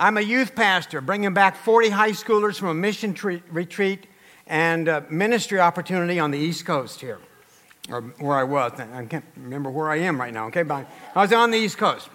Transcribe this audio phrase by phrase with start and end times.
[0.00, 4.06] I'm a youth pastor, bringing back 40 high schoolers from a mission tre- retreat
[4.46, 7.18] and ministry opportunity on the East Coast here,
[7.90, 8.78] or where I was.
[8.78, 10.62] I can't remember where I am right now, okay?
[10.62, 10.86] But
[11.16, 12.10] I was on the East Coast.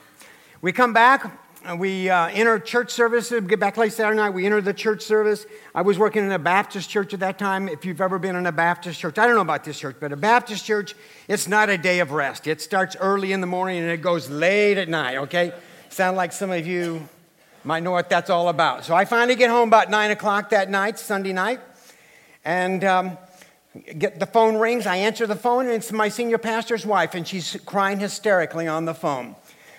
[0.61, 1.29] We come back,
[1.77, 5.45] we uh, enter church service, get back late Saturday night, we enter the church service.
[5.75, 7.67] I was working in a Baptist church at that time.
[7.67, 10.13] If you've ever been in a Baptist church, I don't know about this church, but
[10.13, 10.95] a Baptist church,
[11.27, 12.47] it's not a day of rest.
[12.47, 15.51] It starts early in the morning and it goes late at night, okay?
[15.89, 17.09] Sound like some of you
[17.63, 18.85] might know what that's all about.
[18.85, 21.61] So I finally get home about 9 o'clock that night, Sunday night,
[22.43, 23.17] and um,
[23.97, 24.85] get the phone rings.
[24.85, 28.85] I answer the phone, and it's my senior pastor's wife, and she's crying hysterically on
[28.85, 29.35] the phone.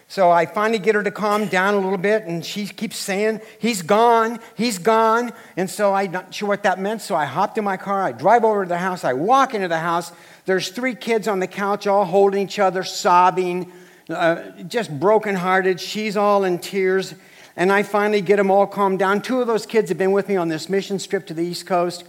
[0.06, 3.40] So I finally get her to calm down a little bit, and she keeps saying,
[3.58, 5.32] He's gone, he's gone.
[5.56, 7.02] And so I'm not sure what that meant.
[7.02, 9.68] So I hopped in my car, I drive over to the house, I walk into
[9.68, 10.12] the house.
[10.46, 13.72] There's three kids on the couch, all holding each other, sobbing,
[14.10, 15.80] uh, just brokenhearted.
[15.80, 17.14] She's all in tears.
[17.56, 19.22] And I finally get them all calmed down.
[19.22, 21.66] Two of those kids have been with me on this mission trip to the East
[21.66, 22.04] Coast.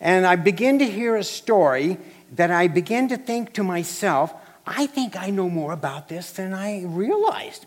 [0.00, 1.98] And I begin to hear a story
[2.32, 4.34] that I begin to think to myself,
[4.66, 7.66] I think I know more about this than I realized.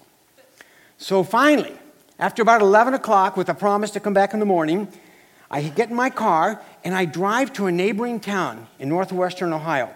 [0.97, 1.73] So finally,
[2.19, 4.87] after about 11 o'clock, with a promise to come back in the morning,
[5.51, 9.89] I get in my car and I drive to a neighboring town in northwestern Ohio.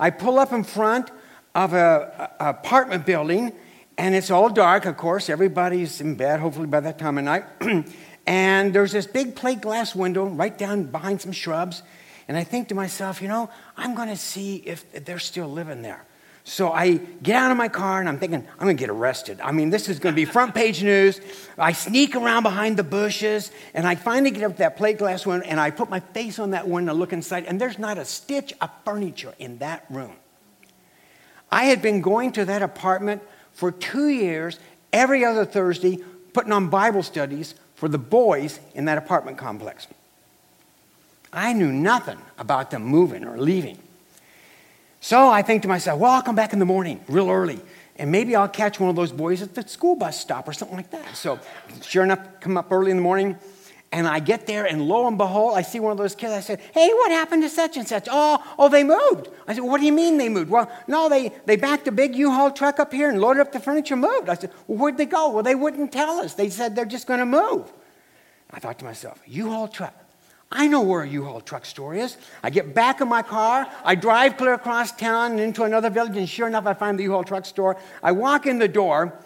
[0.00, 1.10] I pull up in front
[1.54, 2.08] of an
[2.40, 3.52] apartment building
[3.98, 5.28] and it's all dark, of course.
[5.28, 7.44] Everybody's in bed, hopefully, by that time of night.
[8.26, 11.82] and there's this big plate glass window right down behind some shrubs.
[12.28, 15.82] And I think to myself, you know, I'm going to see if they're still living
[15.82, 16.04] there.
[16.44, 19.40] So I get out of my car and I'm thinking, I'm going to get arrested.
[19.40, 21.20] I mean, this is going to be front page news.
[21.56, 25.24] I sneak around behind the bushes and I finally get up to that plate glass
[25.24, 27.96] window and I put my face on that window, to look inside, and there's not
[27.96, 30.16] a stitch of furniture in that room.
[31.50, 33.22] I had been going to that apartment
[33.62, 34.58] for two years,
[34.92, 36.00] every other Thursday,
[36.32, 39.86] putting on Bible studies for the boys in that apartment complex.
[41.32, 43.78] I knew nothing about them moving or leaving.
[45.00, 47.60] So I think to myself, well, I'll come back in the morning real early,
[47.94, 50.76] and maybe I'll catch one of those boys at the school bus stop or something
[50.76, 51.14] like that.
[51.14, 51.38] So
[51.82, 53.38] sure enough, come up early in the morning,
[53.92, 56.32] and I get there, and lo and behold, I see one of those kids.
[56.32, 58.08] I said, Hey, what happened to such and such?
[58.10, 59.28] Oh, oh, they moved.
[59.46, 60.48] I said, What do you mean they moved?
[60.50, 63.52] Well, no, they, they backed a big U Haul truck up here and loaded up
[63.52, 64.30] the furniture, moved.
[64.30, 65.30] I said, Well, where'd they go?
[65.30, 66.32] Well, they wouldn't tell us.
[66.32, 67.70] They said they're just going to move.
[68.50, 69.94] I thought to myself, U Haul truck.
[70.50, 72.16] I know where a U Haul truck store is.
[72.42, 76.16] I get back in my car, I drive clear across town and into another village,
[76.16, 77.76] and sure enough, I find the U Haul truck store.
[78.02, 79.18] I walk in the door,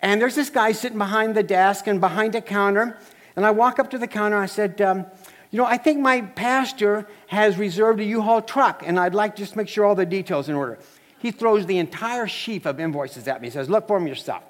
[0.00, 2.98] and there's this guy sitting behind the desk and behind a counter.
[3.38, 4.36] And I walk up to the counter.
[4.36, 5.06] I said, um,
[5.52, 9.36] You know, I think my pastor has reserved a U Haul truck, and I'd like
[9.36, 10.80] to just make sure all the details in order.
[11.20, 13.46] He throws the entire sheaf of invoices at me.
[13.46, 14.42] He says, Look for them yourself.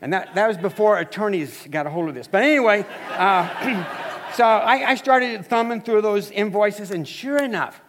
[0.00, 2.28] And that, that was before attorneys got a hold of this.
[2.28, 7.80] But anyway, uh, so I, I started thumbing through those invoices, and sure enough,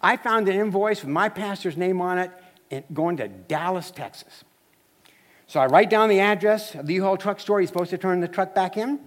[0.00, 2.16] I found an invoice with my pastor's name on
[2.70, 4.42] it going to Dallas, Texas.
[5.46, 7.60] So I write down the address of the U-Haul truck store.
[7.60, 8.98] He's supposed to turn the truck back in.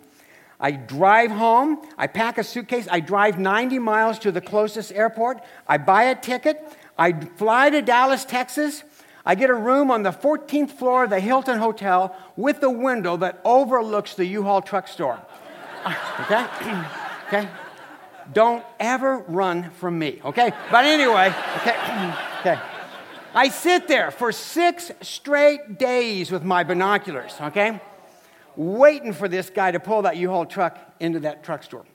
[0.59, 5.43] I drive home, I pack a suitcase, I drive 90 miles to the closest airport,
[5.67, 6.61] I buy a ticket,
[6.97, 8.83] I fly to Dallas, Texas.
[9.27, 13.17] I get a room on the 14th floor of the Hilton Hotel with a window
[13.17, 15.19] that overlooks the U-Haul truck store.
[16.21, 16.45] okay?
[17.27, 17.49] okay?
[18.31, 20.51] Don't ever run from me, okay?
[20.71, 21.75] But anyway, okay?
[22.39, 22.59] okay.
[23.33, 27.81] I sit there for six straight days with my binoculars, okay?
[28.57, 31.85] Waiting for this guy to pull that U-Haul truck into that truck store.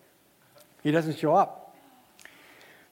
[0.82, 1.76] He doesn't show up.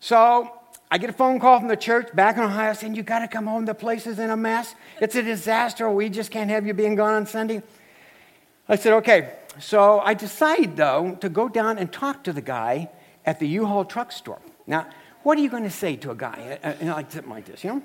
[0.00, 0.52] So
[0.90, 3.28] I get a phone call from the church back in Ohio saying, You got to
[3.28, 3.64] come home.
[3.64, 4.74] The place is in a mess.
[5.00, 5.90] It's a disaster.
[5.90, 7.62] We just can't have you being gone on Sunday.
[8.68, 9.34] I said, Okay.
[9.58, 12.90] So I decide, though, to go down and talk to the guy
[13.26, 14.40] at the U Haul truck store.
[14.66, 14.86] Now,
[15.24, 17.64] what are you going to say to a guy uh, uh, like something like this,
[17.64, 17.82] you know?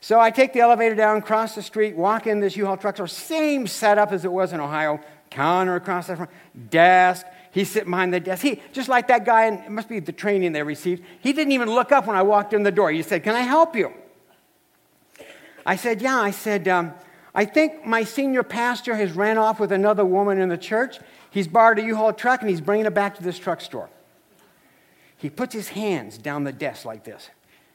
[0.00, 3.08] So I take the elevator down, cross the street, walk in this U-Haul truck store,
[3.08, 5.00] same setup as it was in Ohio,
[5.30, 6.30] counter across the front,
[6.70, 7.26] desk.
[7.50, 8.42] He's sitting behind the desk.
[8.42, 11.52] He, just like that guy, and it must be the training they received, he didn't
[11.52, 12.90] even look up when I walked in the door.
[12.90, 13.92] He said, Can I help you?
[15.66, 16.20] I said, Yeah.
[16.20, 16.94] I said, um,
[17.34, 20.98] I think my senior pastor has ran off with another woman in the church.
[21.30, 23.90] He's borrowed a U-Haul truck and he's bringing it back to this truck store.
[25.16, 27.30] He puts his hands down the desk like this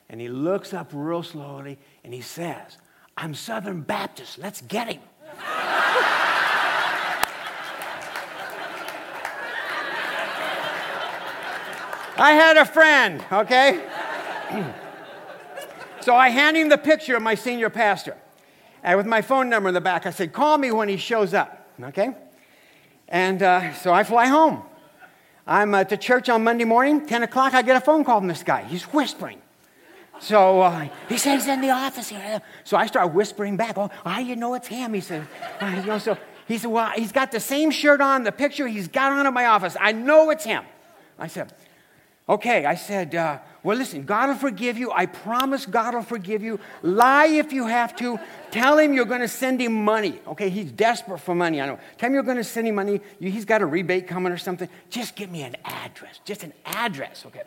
[0.10, 2.78] and he looks up real slowly and he says,
[3.18, 4.38] I'm Southern Baptist.
[4.38, 5.02] Let's get him.
[12.16, 13.84] I had a friend, okay?
[16.02, 18.16] so I hand him the picture of my senior pastor.
[18.84, 21.34] And with my phone number in the back, I said, call me when he shows
[21.34, 22.16] up, okay?
[23.08, 24.62] And uh, so I fly home.
[25.48, 28.28] I'm at the church on Monday morning, 10 o'clock, I get a phone call from
[28.28, 28.64] this guy.
[28.64, 29.42] He's whispering.
[30.24, 32.42] So uh, he says he's in the office here.
[32.64, 34.94] So I start whispering back, oh, how you know it's him?
[34.94, 35.28] He said,
[35.62, 36.18] you know, so
[36.48, 39.34] he said, well, he's got the same shirt on, the picture he's got on in
[39.34, 39.76] my office.
[39.80, 40.64] I know it's him.
[41.20, 41.54] I said,
[42.28, 44.92] Okay, I said, uh, well, listen, God will forgive you.
[44.94, 46.58] I promise God will forgive you.
[46.82, 48.18] Lie if you have to.
[48.50, 50.22] Tell him you're going to send him money.
[50.28, 51.60] Okay, he's desperate for money.
[51.60, 51.80] I know.
[51.98, 53.02] Tell him you're going to send him money.
[53.20, 54.70] He's got a rebate coming or something.
[54.90, 56.22] Just give me an address.
[56.24, 57.44] Just an address, okay?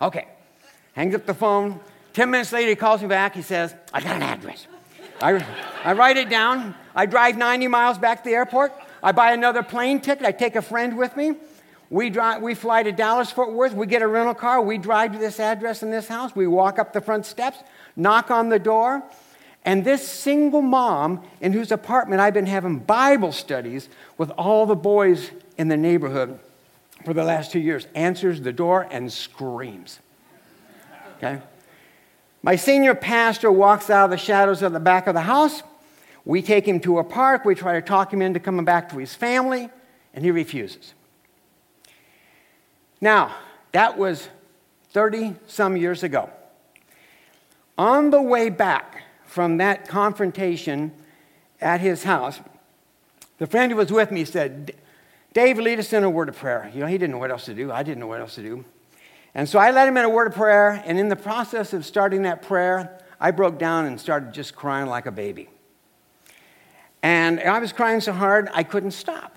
[0.00, 0.28] Okay.
[0.98, 1.78] Hangs up the phone.
[2.12, 3.32] Ten minutes later, he calls me back.
[3.32, 4.66] He says, I got an address.
[5.22, 5.46] I,
[5.84, 6.74] I write it down.
[6.92, 8.72] I drive 90 miles back to the airport.
[9.00, 10.26] I buy another plane ticket.
[10.26, 11.36] I take a friend with me.
[11.88, 13.74] We, drive, we fly to Dallas, Fort Worth.
[13.74, 14.60] We get a rental car.
[14.60, 16.34] We drive to this address in this house.
[16.34, 17.58] We walk up the front steps,
[17.94, 19.04] knock on the door.
[19.64, 24.74] And this single mom, in whose apartment I've been having Bible studies with all the
[24.74, 26.40] boys in the neighborhood
[27.04, 30.00] for the last two years, answers the door and screams.
[31.18, 31.40] Okay?
[32.42, 35.62] My senior pastor walks out of the shadows of the back of the house.
[36.24, 37.44] We take him to a park.
[37.44, 39.68] We try to talk him into coming back to his family,
[40.14, 40.94] and he refuses.
[43.00, 43.34] Now,
[43.72, 44.28] that was
[44.90, 46.30] 30 some years ago.
[47.76, 50.92] On the way back from that confrontation
[51.60, 52.40] at his house,
[53.38, 54.74] the friend who was with me said,
[55.32, 56.70] Dave, lead us in a word of prayer.
[56.74, 57.70] You know, he didn't know what else to do.
[57.70, 58.64] I didn't know what else to do.
[59.38, 61.86] And so I led him in a word of prayer, and in the process of
[61.86, 65.48] starting that prayer, I broke down and started just crying like a baby.
[67.04, 69.36] And I was crying so hard, I couldn't stop.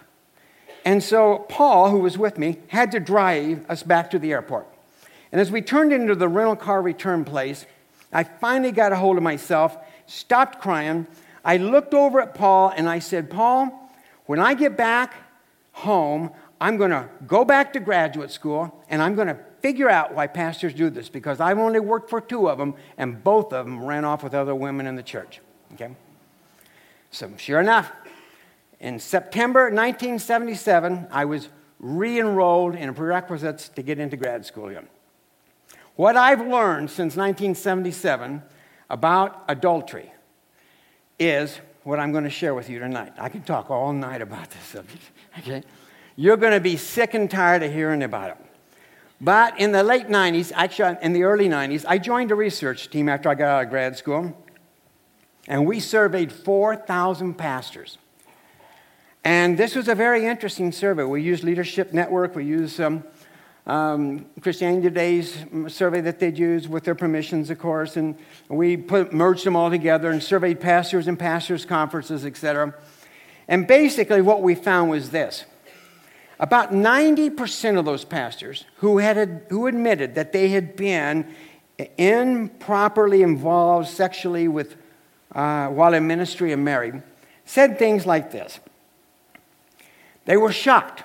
[0.86, 4.66] And so Paul, who was with me, had to drive us back to the airport.
[5.32, 7.68] And as we turned into the rental car return place,
[8.12, 9.78] I finally got a hold of myself,
[10.08, 11.06] stopped crying.
[11.46, 13.94] I looked over at Paul and I said, Paul,
[14.26, 15.14] when I get back
[15.74, 16.32] home,
[16.62, 20.28] I'm going to go back to graduate school and I'm going to figure out why
[20.28, 23.84] pastors do this because I've only worked for two of them and both of them
[23.84, 25.42] ran off with other women in the church.
[25.74, 25.90] Okay?
[27.10, 27.92] So, sure enough,
[28.80, 31.50] in September 1977, I was
[31.80, 34.88] re enrolled in prerequisites to get into grad school again.
[35.96, 38.44] What I've learned since 1977
[38.88, 40.12] about adultery
[41.18, 43.14] is what I'm going to share with you tonight.
[43.18, 45.04] I can talk all night about this subject,
[45.40, 45.64] okay?
[46.16, 48.38] You're going to be sick and tired of hearing about it.
[49.22, 53.08] But in the late 90s, actually in the early 90s, I joined a research team
[53.08, 54.36] after I got out of grad school,
[55.48, 57.98] and we surveyed 4,000 pastors.
[59.24, 61.04] And this was a very interesting survey.
[61.04, 63.04] We used Leadership Network, we used um,
[63.68, 68.18] um, Christianity Today's survey that they'd use with their permissions, of course, and
[68.50, 72.74] we put, merged them all together and surveyed pastors and pastors' conferences, etc.
[73.48, 75.46] And basically, what we found was this
[76.42, 81.28] about 90% of those pastors who, had, who admitted that they had been
[81.98, 84.76] improperly involved sexually with,
[85.34, 87.02] uh, while in ministry and married
[87.46, 88.60] said things like this
[90.26, 91.04] they were shocked.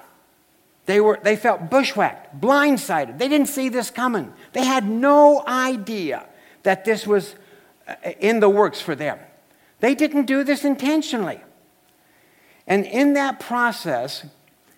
[0.84, 3.18] They, were, they felt bushwhacked, blindsided.
[3.18, 4.32] They didn't see this coming.
[4.52, 6.26] They had no idea
[6.62, 7.34] that this was
[7.88, 9.18] uh, in the works for them.
[9.80, 11.40] They didn't do this intentionally.
[12.66, 14.26] And in that process,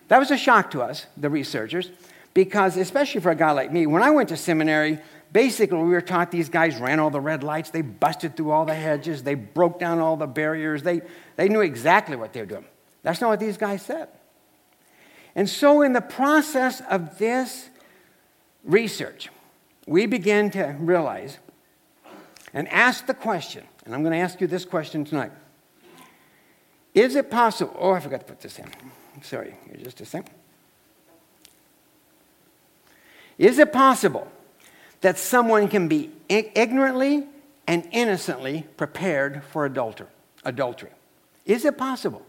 [0.09, 1.91] that was a shock to us, the researchers,
[2.33, 4.99] because especially for a guy like me, when I went to seminary,
[5.31, 8.65] basically we were taught these guys ran all the red lights, they busted through all
[8.65, 11.01] the hedges, they broke down all the barriers, they,
[11.35, 12.65] they knew exactly what they were doing.
[13.03, 14.09] That's not what these guys said.
[15.35, 17.69] And so, in the process of this
[18.63, 19.29] research,
[19.85, 21.37] we begin to realize
[22.53, 25.31] and ask the question, and I'm going to ask you this question tonight.
[26.95, 27.75] Is it possible?
[27.77, 28.65] Oh, I forgot to put this in.
[29.21, 30.35] Sorry, just a second.
[33.37, 34.27] Is it possible
[35.01, 37.25] that someone can be ignorantly
[37.67, 40.07] and innocently prepared for adultery?
[40.45, 40.91] adultery?
[41.45, 42.25] Is it possible?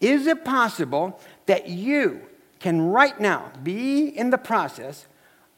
[0.00, 2.20] Is it possible that you
[2.58, 5.06] can right now be in the process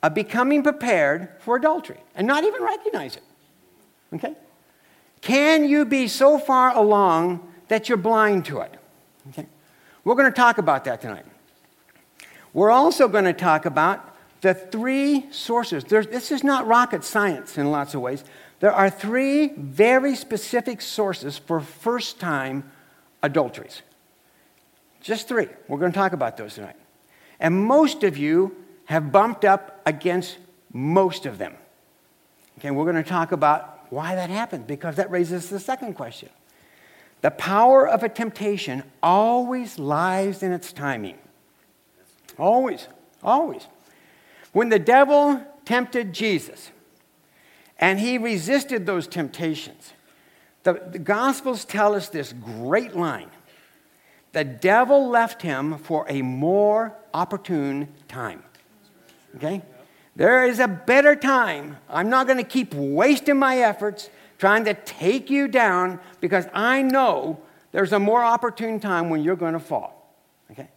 [0.02, 3.22] of becoming prepared for adultery and not even recognize it?
[4.14, 4.34] Okay?
[5.20, 8.74] Can you be so far along that you're blind to it.
[9.30, 9.46] Okay?
[10.04, 11.24] We're going to talk about that tonight.
[12.52, 15.84] We're also going to talk about the three sources.
[15.84, 18.24] There's, this is not rocket science in lots of ways.
[18.60, 22.70] There are three very specific sources for first time
[23.22, 23.82] adulteries.
[25.00, 25.48] Just three.
[25.68, 26.76] We're going to talk about those tonight.
[27.40, 28.56] And most of you
[28.86, 30.38] have bumped up against
[30.72, 31.54] most of them.
[32.58, 36.28] Okay, we're going to talk about why that happened because that raises the second question.
[37.22, 41.18] The power of a temptation always lies in its timing.
[42.38, 42.88] Always,
[43.22, 43.66] always.
[44.52, 46.70] When the devil tempted Jesus
[47.78, 49.92] and he resisted those temptations,
[50.64, 53.30] the, the Gospels tell us this great line
[54.32, 58.42] the devil left him for a more opportune time.
[59.36, 59.60] Okay?
[60.14, 61.78] There is a better time.
[61.88, 66.82] I'm not going to keep wasting my efforts trying to take you down because I
[66.82, 67.40] know
[67.70, 70.14] there's a more opportune time when you're going to fall.
[70.50, 70.68] Okay?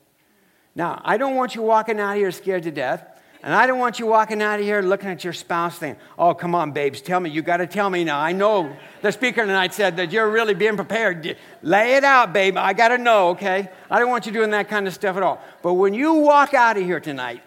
[0.76, 3.06] Now, I don't want you walking out of here scared to death.
[3.46, 6.34] And I don't want you walking out of here looking at your spouse saying, Oh,
[6.34, 7.30] come on, babes, tell me.
[7.30, 8.20] You got to tell me now.
[8.20, 11.38] I know the speaker tonight said that you're really being prepared.
[11.62, 12.58] Lay it out, babe.
[12.58, 13.70] I got to know, okay?
[13.92, 15.40] I don't want you doing that kind of stuff at all.
[15.62, 17.44] But when you walk out of here tonight,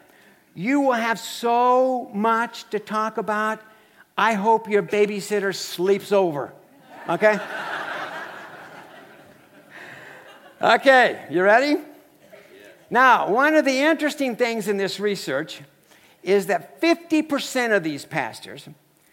[0.58, 3.62] you will have so much to talk about.
[4.16, 6.52] I hope your babysitter sleeps over,
[7.08, 7.38] okay?
[10.60, 11.76] okay, you ready?
[12.90, 15.60] Now, one of the interesting things in this research
[16.24, 18.68] is that 50% of these pastors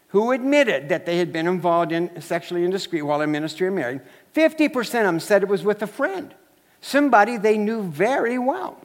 [0.07, 4.01] who admitted that they had been involved in sexually indiscreet while in ministry or married,
[4.33, 6.33] 50% of them said it was with a friend,
[6.81, 8.81] somebody they knew very well,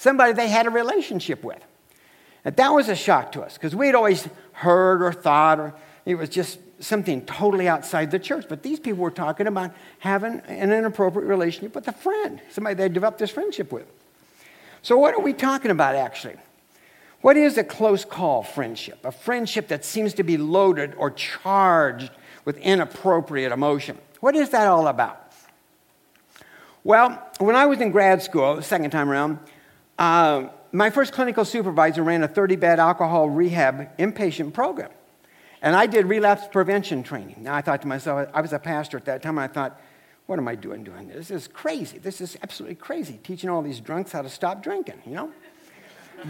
[0.00, 1.62] somebody they had a relationship with.
[2.42, 5.74] And that was a shock to us because we'd always heard or thought or
[6.06, 8.46] it was just something totally outside the church.
[8.48, 12.88] But these people were talking about having an inappropriate relationship with a friend, somebody they
[12.88, 13.86] developed this friendship with.
[14.80, 16.36] So, what are we talking about actually?
[17.20, 19.04] What is a close call friendship?
[19.04, 22.10] A friendship that seems to be loaded or charged
[22.46, 23.98] with inappropriate emotion.
[24.20, 25.30] What is that all about?
[26.84, 29.38] Well, when I was in grad school, the second time around,
[30.00, 34.90] uh, my first clinical supervisor ran a 30 bed alcohol rehab inpatient program.
[35.60, 37.36] And I did relapse prevention training.
[37.40, 39.78] Now I thought to myself, I was a pastor at that time, and I thought,
[40.24, 41.28] what am I doing doing this?
[41.28, 41.98] This is crazy.
[41.98, 45.30] This is absolutely crazy, teaching all these drunks how to stop drinking, you know?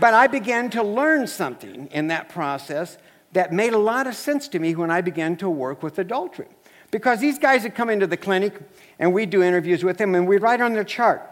[0.00, 2.98] But I began to learn something in that process
[3.32, 6.48] that made a lot of sense to me when I began to work with adultery.
[6.90, 8.60] Because these guys would come into the clinic
[8.98, 11.22] and we'd do interviews with them and we'd write on their chart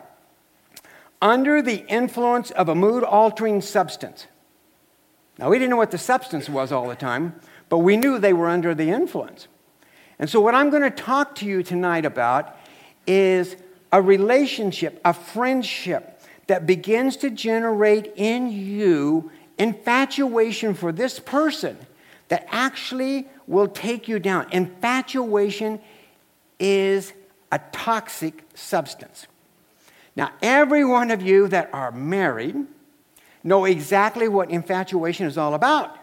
[1.20, 4.26] under the influence of a mood altering substance.
[5.38, 8.32] Now, we didn't know what the substance was all the time, but we knew they
[8.32, 9.48] were under the influence.
[10.18, 12.56] And so, what I'm going to talk to you tonight about
[13.06, 13.56] is
[13.92, 21.76] a relationship, a friendship that begins to generate in you infatuation for this person
[22.28, 24.46] that actually will take you down.
[24.52, 25.80] Infatuation
[26.58, 27.12] is
[27.50, 29.26] a toxic substance.
[30.18, 32.56] Now, every one of you that are married
[33.44, 35.96] know exactly what infatuation is all about.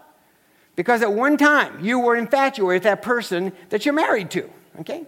[0.78, 5.06] Because at one time you were infatuated with that person that you're married to, okay?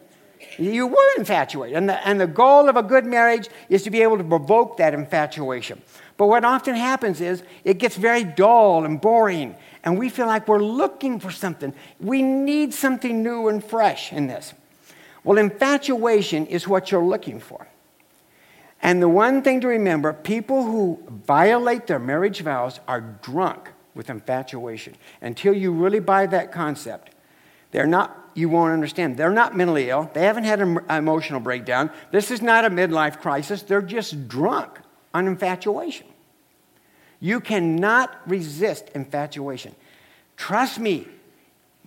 [0.58, 1.78] You were infatuated.
[1.78, 4.76] And the, and the goal of a good marriage is to be able to provoke
[4.76, 5.82] that infatuation.
[6.18, 10.50] But what often happens is it gets very dull and boring, and we feel like
[10.50, 11.74] we're looking for something.
[12.02, 14.54] We need something new and fresh in this.
[15.24, 17.68] Well, infatuation is what you're looking for.
[18.88, 24.10] And the one thing to remember people who violate their marriage vows are drunk with
[24.10, 24.96] infatuation.
[25.20, 27.10] Until you really buy that concept,
[27.72, 29.18] they're not you won't understand.
[29.18, 30.10] They're not mentally ill.
[30.14, 31.92] They haven't had an emotional breakdown.
[32.12, 33.62] This is not a midlife crisis.
[33.62, 34.80] They're just drunk
[35.14, 36.08] on infatuation.
[37.20, 39.76] You cannot resist infatuation.
[40.38, 41.10] Trust me.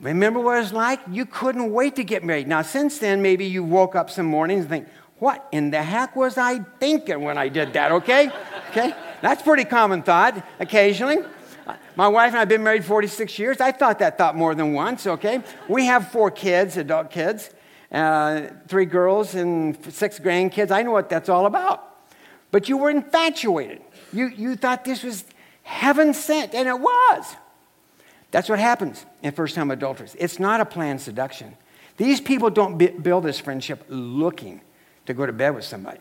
[0.01, 1.01] Remember what it was like?
[1.11, 2.49] You couldn't wait to get married.
[2.49, 4.89] Now, since then, maybe you woke up some mornings and think,
[5.21, 8.31] what in the heck was I thinking when I did that, okay?
[8.71, 8.95] Okay?
[9.21, 11.19] That's pretty common thought occasionally.
[11.95, 13.61] My wife and I have been married 46 years.
[13.61, 15.43] I thought that thought more than once, okay?
[15.69, 17.51] We have four kids, adult kids,
[17.93, 20.71] uh, three girls and six grandkids.
[20.71, 21.87] I know what that's all about.
[22.51, 23.83] But you were infatuated.
[24.13, 25.25] You, you thought this was
[25.63, 27.37] heaven sent, and it was.
[28.31, 30.17] That's what happens in first time adulterers.
[30.19, 31.57] It's not a planned seduction.
[31.99, 34.63] These people don't build this friendship looking
[35.11, 36.01] to go to bed with somebody.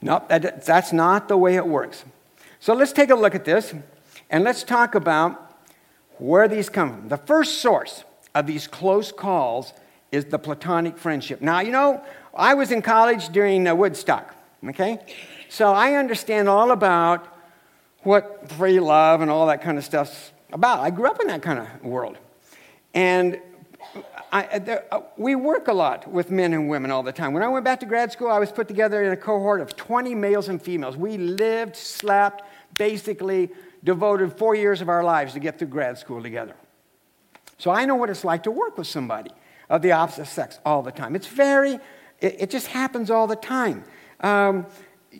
[0.00, 2.04] Nope, that, that's not the way it works.
[2.60, 3.74] So let's take a look at this.
[4.30, 5.56] And let's talk about
[6.18, 7.08] where these come from.
[7.08, 8.04] The first source
[8.34, 9.72] of these close calls
[10.10, 11.40] is the platonic friendship.
[11.40, 12.02] Now, you know,
[12.34, 14.34] I was in college during uh, Woodstock,
[14.68, 14.98] okay?
[15.48, 17.28] So I understand all about
[18.00, 20.80] what free love and all that kind of stuff's about.
[20.80, 22.16] I grew up in that kind of world.
[22.94, 23.40] And
[24.32, 27.34] I, there, uh, we work a lot with men and women all the time.
[27.34, 29.76] When I went back to grad school, I was put together in a cohort of
[29.76, 30.96] 20 males and females.
[30.96, 32.42] We lived, slept,
[32.78, 33.50] basically
[33.84, 36.54] devoted four years of our lives to get through grad school together.
[37.58, 39.30] So I know what it's like to work with somebody
[39.68, 41.14] of the opposite sex all the time.
[41.14, 41.74] It's very,
[42.20, 43.84] it, it just happens all the time.
[44.20, 44.66] Um,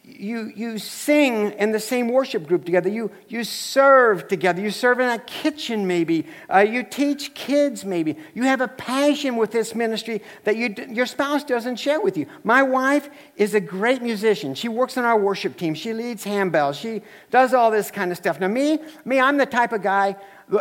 [0.05, 2.89] you, you sing in the same worship group together.
[2.89, 4.63] You, you serve together.
[4.63, 6.27] You serve in a kitchen, maybe.
[6.53, 8.17] Uh, you teach kids, maybe.
[8.35, 12.27] You have a passion with this ministry that you, your spouse doesn't share with you.
[12.43, 14.55] My wife is a great musician.
[14.55, 15.75] She works on our worship team.
[15.75, 16.81] She leads handbells.
[16.81, 18.41] She does all this kind of stuff.
[18.41, 20.17] Now, me, me, I'm the type of guy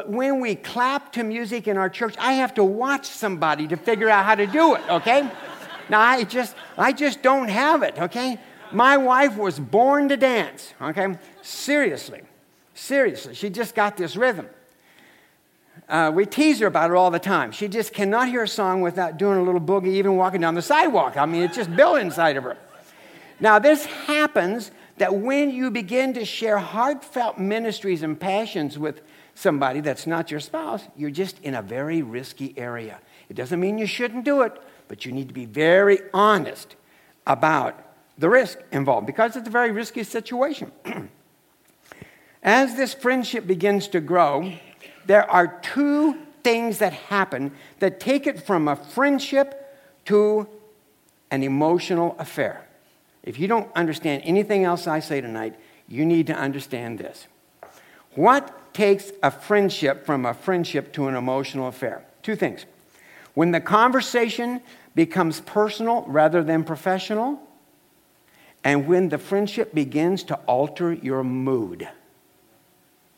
[0.07, 4.09] when we clap to music in our church, I have to watch somebody to figure
[4.09, 5.29] out how to do it, okay?
[5.89, 8.39] now I just I just don't have it, okay?
[8.73, 11.15] My wife was born to dance, okay?
[11.41, 12.21] Seriously.
[12.73, 13.33] Seriously.
[13.33, 14.47] She just got this rhythm.
[15.87, 17.51] Uh, we tease her about it all the time.
[17.51, 20.61] She just cannot hear a song without doing a little boogie, even walking down the
[20.61, 21.17] sidewalk.
[21.17, 22.57] I mean, it's just built inside of her.
[23.39, 29.01] Now, this happens that when you begin to share heartfelt ministries and passions with
[29.35, 32.99] somebody that's not your spouse, you're just in a very risky area.
[33.27, 36.75] It doesn't mean you shouldn't do it, but you need to be very honest
[37.25, 37.90] about
[38.21, 40.71] the risk involved because it's a very risky situation.
[42.43, 44.53] As this friendship begins to grow,
[45.07, 49.75] there are two things that happen that take it from a friendship
[50.05, 50.47] to
[51.31, 52.67] an emotional affair.
[53.23, 55.55] If you don't understand anything else I say tonight,
[55.87, 57.27] you need to understand this.
[58.13, 62.05] What takes a friendship from a friendship to an emotional affair?
[62.21, 62.65] Two things.
[63.33, 64.61] When the conversation
[64.93, 67.39] becomes personal rather than professional,
[68.63, 71.87] and when the friendship begins to alter your mood.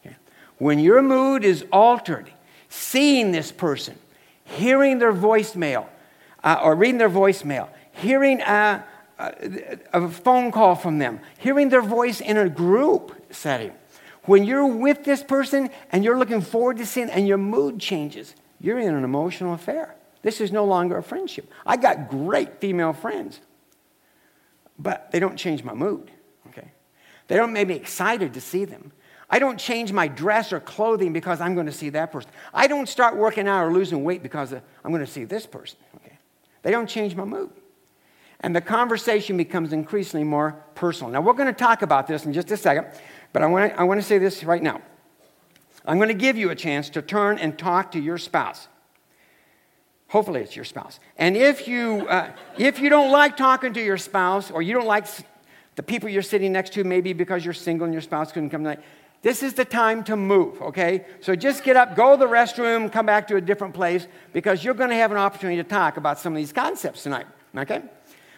[0.05, 0.15] Okay.
[0.57, 2.31] When your mood is altered,
[2.69, 3.97] seeing this person,
[4.45, 5.87] hearing their voicemail,
[6.43, 8.83] uh, or reading their voicemail, hearing a,
[9.19, 13.73] a, a phone call from them, hearing their voice in a group setting.
[14.23, 18.33] When you're with this person and you're looking forward to seeing, and your mood changes,
[18.61, 19.95] you're in an emotional affair.
[20.21, 21.51] This is no longer a friendship.
[21.65, 23.41] I got great female friends
[24.77, 26.11] but they don't change my mood,
[26.47, 26.71] okay?
[27.27, 28.91] They don't make me excited to see them.
[29.29, 32.29] I don't change my dress or clothing because I'm going to see that person.
[32.53, 35.77] I don't start working out or losing weight because I'm going to see this person,
[35.95, 36.17] okay?
[36.61, 37.51] They don't change my mood.
[38.41, 41.11] And the conversation becomes increasingly more personal.
[41.11, 42.87] Now, we're going to talk about this in just a second,
[43.31, 44.81] but I want to, I want to say this right now.
[45.85, 48.67] I'm going to give you a chance to turn and talk to your spouse.
[50.13, 50.99] Hopefully, it's your spouse.
[51.17, 54.85] And if you, uh, if you don't like talking to your spouse, or you don't
[54.85, 55.07] like
[55.73, 58.61] the people you're sitting next to, maybe because you're single and your spouse couldn't come
[58.63, 58.81] tonight,
[59.23, 61.03] this is the time to move, okay?
[61.21, 64.63] So just get up, go to the restroom, come back to a different place, because
[64.63, 67.25] you're going to have an opportunity to talk about some of these concepts tonight,
[67.57, 67.81] okay?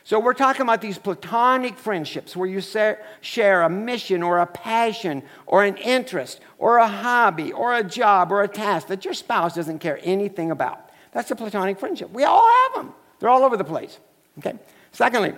[0.05, 5.23] So we're talking about these platonic friendships where you share a mission or a passion
[5.45, 9.55] or an interest or a hobby or a job or a task that your spouse
[9.55, 10.84] doesn't care anything about.
[11.15, 12.11] That's a platonic friendship.
[12.11, 13.97] We all have them, they're all over the place.
[14.37, 14.53] Okay?
[14.91, 15.33] Secondly,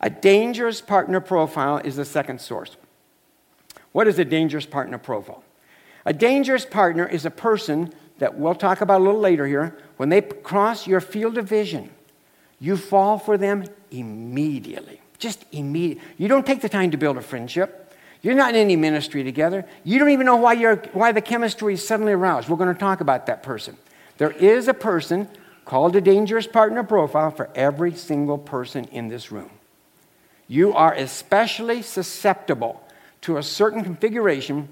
[0.00, 2.76] a dangerous partner profile is the second source.
[3.90, 5.42] What is a dangerous partner profile?
[6.04, 9.76] A dangerous partner is a person that we'll talk about a little later here.
[9.96, 11.90] When they cross your field of vision,
[12.60, 15.00] you fall for them immediately.
[15.18, 16.04] Just immediately.
[16.16, 17.92] You don't take the time to build a friendship.
[18.22, 19.64] You're not in any ministry together.
[19.82, 22.48] You don't even know why, you're, why the chemistry is suddenly aroused.
[22.48, 23.76] We're going to talk about that person.
[24.18, 25.28] There is a person
[25.64, 29.50] called a dangerous partner profile for every single person in this room.
[30.48, 32.82] You are especially susceptible
[33.22, 34.68] to a certain configuration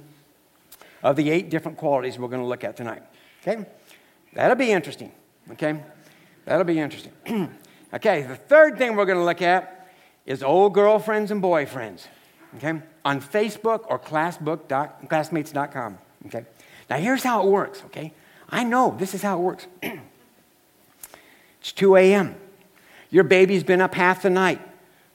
[1.02, 3.02] of the eight different qualities we're going to look at tonight.
[3.42, 3.66] Okay?
[4.32, 5.12] That'll be interesting.
[5.50, 5.82] Okay?
[6.44, 7.12] That'll be interesting.
[7.94, 9.90] okay, the third thing we're going to look at
[10.24, 12.06] is old girlfriends and boyfriends.
[12.56, 12.80] Okay?
[13.04, 14.68] On Facebook or classbook.
[14.68, 15.98] classmates.com.
[16.26, 16.44] Okay?
[16.88, 18.12] Now here's how it works, okay?
[18.54, 19.66] I know this is how it works.
[21.60, 22.36] it's 2 a.m.
[23.10, 24.60] Your baby's been up half the night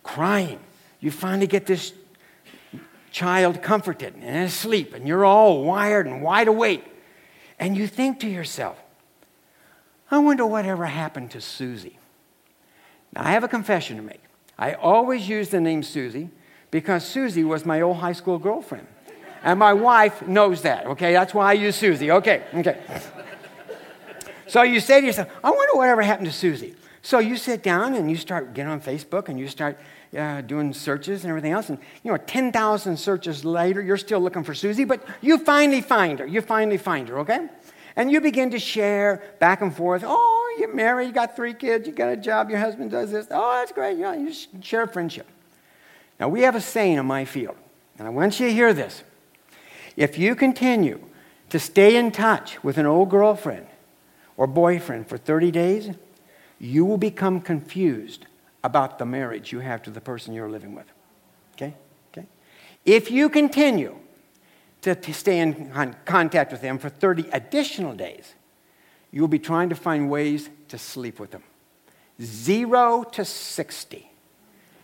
[0.04, 0.60] crying.
[1.00, 1.94] You finally get this
[3.12, 6.84] child comforted and asleep, and you're all wired and wide awake.
[7.58, 8.78] And you think to yourself,
[10.12, 11.98] I wonder whatever happened to Susie.
[13.16, 14.22] Now, I have a confession to make.
[14.58, 16.30] I always use the name Susie
[16.72, 18.88] because Susie was my old high school girlfriend.
[19.44, 21.14] And my wife knows that, okay?
[21.14, 22.12] That's why I use Susie.
[22.12, 22.80] Okay, okay.
[24.50, 26.76] So you say to yourself, I wonder whatever happened to Susie.
[27.04, 29.80] So you sit down and you start getting on Facebook and you start
[30.18, 31.70] uh, doing searches and everything else.
[31.70, 36.18] And, you know, 10,000 searches later, you're still looking for Susie, but you finally find
[36.20, 36.26] her.
[36.26, 37.48] You finally find her, okay?
[37.96, 40.04] And you begin to share back and forth.
[40.06, 43.28] Oh, you're married, you got three kids, you got a job, your husband does this.
[43.30, 43.98] Oh, that's great.
[43.98, 45.28] You, know, you share friendship.
[46.20, 47.56] Now, we have a saying in my field,
[48.00, 49.04] and I want you to hear this.
[49.96, 51.00] If you continue
[51.50, 53.68] to stay in touch with an old girlfriend
[54.40, 55.90] or boyfriend for 30 days,
[56.60, 58.26] you will become confused
[58.64, 60.86] about the marriage you have to the person you're living with.
[61.56, 61.76] Okay?
[62.14, 62.26] Okay?
[62.86, 63.98] If you continue
[64.82, 68.34] to, to stay in contact with them for 30 additional days,
[69.12, 71.44] you'll be trying to find ways to sleep with them.
[72.22, 74.10] Zero to 60.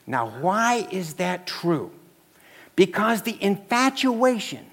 [0.05, 1.93] Now, why is that true?
[2.75, 4.65] Because the infatuation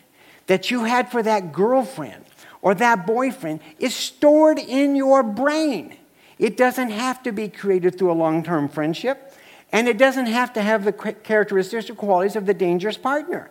[0.49, 2.25] that you had for that girlfriend
[2.63, 5.97] or that boyfriend is stored in your brain.
[6.39, 9.35] It doesn't have to be created through a long term friendship,
[9.71, 13.51] and it doesn't have to have the characteristics or qualities of the dangerous partner.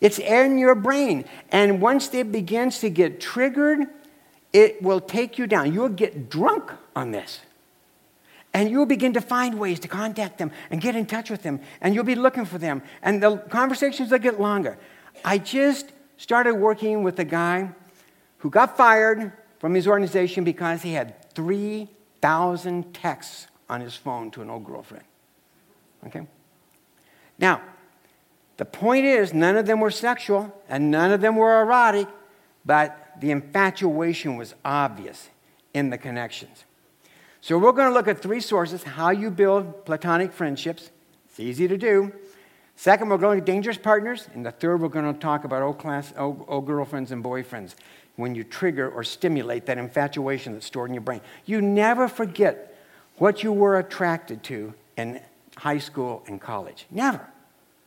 [0.00, 3.86] It's in your brain, and once it begins to get triggered,
[4.52, 5.72] it will take you down.
[5.72, 7.40] You'll get drunk on this.
[8.54, 11.60] And you'll begin to find ways to contact them and get in touch with them,
[11.80, 12.82] and you'll be looking for them.
[13.02, 14.76] And the conversations will get longer.
[15.24, 17.70] I just started working with a guy
[18.42, 21.88] who got fired from his organization because he had three
[22.20, 25.04] thousand texts on his phone to an old girlfriend.
[26.08, 26.26] Okay?
[27.38, 27.62] Now,
[28.56, 32.08] the point is, none of them were sexual and none of them were erotic,
[32.66, 35.30] but the infatuation was obvious
[35.72, 36.64] in the connections.
[37.40, 40.90] So, we're going to look at three sources how you build platonic friendships.
[41.28, 42.12] It's easy to do.
[42.74, 44.28] Second, we're going to dangerous partners.
[44.34, 47.76] And the third, we're going to talk about old, class, old, old girlfriends and boyfriends
[48.16, 51.20] when you trigger or stimulate that infatuation that's stored in your brain.
[51.46, 52.76] You never forget
[53.16, 55.20] what you were attracted to in
[55.56, 56.86] high school and college.
[56.90, 57.26] Never.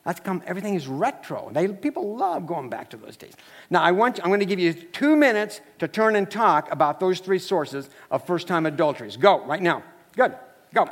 [0.03, 1.49] That's come, everything is retro.
[1.51, 3.33] They, people love going back to those days.
[3.71, 6.71] Now, I want, you, I'm going to give you two minutes to turn and talk
[6.71, 9.17] about those three sources of first time adulteries.
[9.17, 9.83] Go, right now.
[10.15, 10.35] Good.
[10.73, 10.88] Go.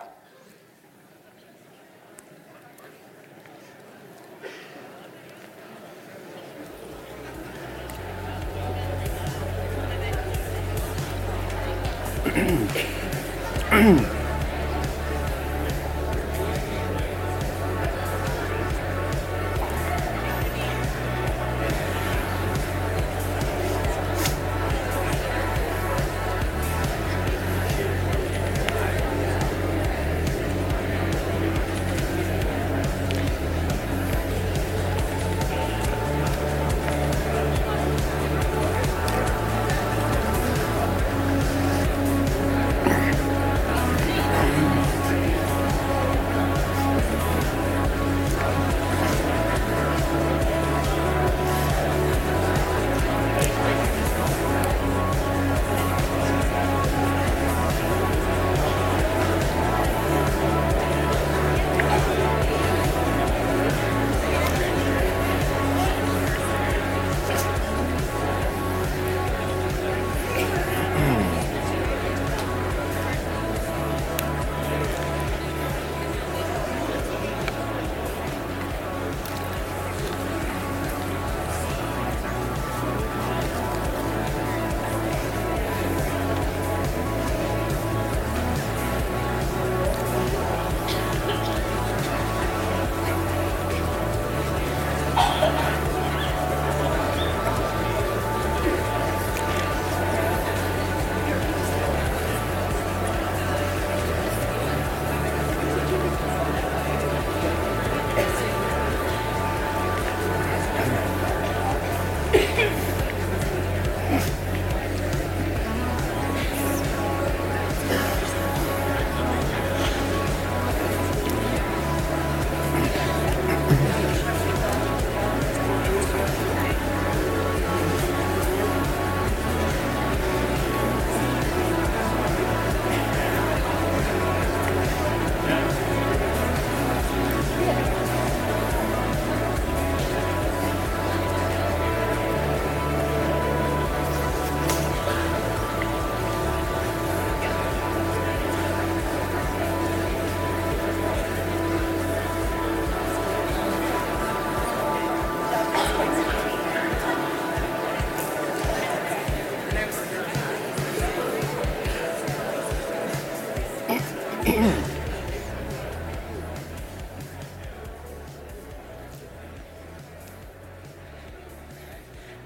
[13.84, 14.00] Boom.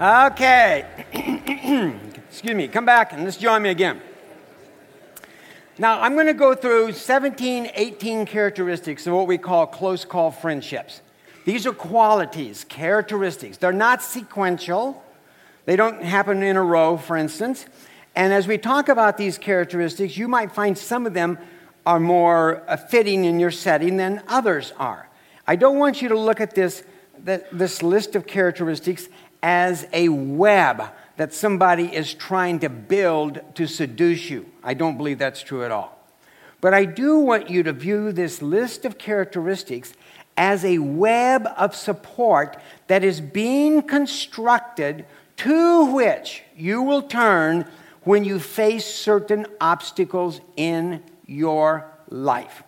[0.08, 0.86] Okay.
[2.30, 2.66] Excuse me.
[2.66, 4.00] Come back and let's join me again.
[5.76, 10.30] Now, I'm going to go through 17, 18 characteristics of what we call close call
[10.30, 11.02] friendships.
[11.44, 13.58] These are qualities, characteristics.
[13.58, 15.04] They're not sequential,
[15.66, 17.66] they don't happen in a row, for instance.
[18.16, 21.36] And as we talk about these characteristics, you might find some of them
[21.84, 25.10] are more uh, fitting in your setting than others are.
[25.46, 26.82] I don't want you to look at this,
[27.22, 29.10] this list of characteristics
[29.42, 30.82] as a web
[31.16, 34.46] that somebody is trying to build to seduce you.
[34.62, 35.98] I don't believe that's true at all.
[36.60, 39.92] But I do want you to view this list of characteristics
[40.36, 45.04] as a web of support that is being constructed
[45.38, 47.66] to which you will turn
[48.02, 52.62] when you face certain obstacles in your life.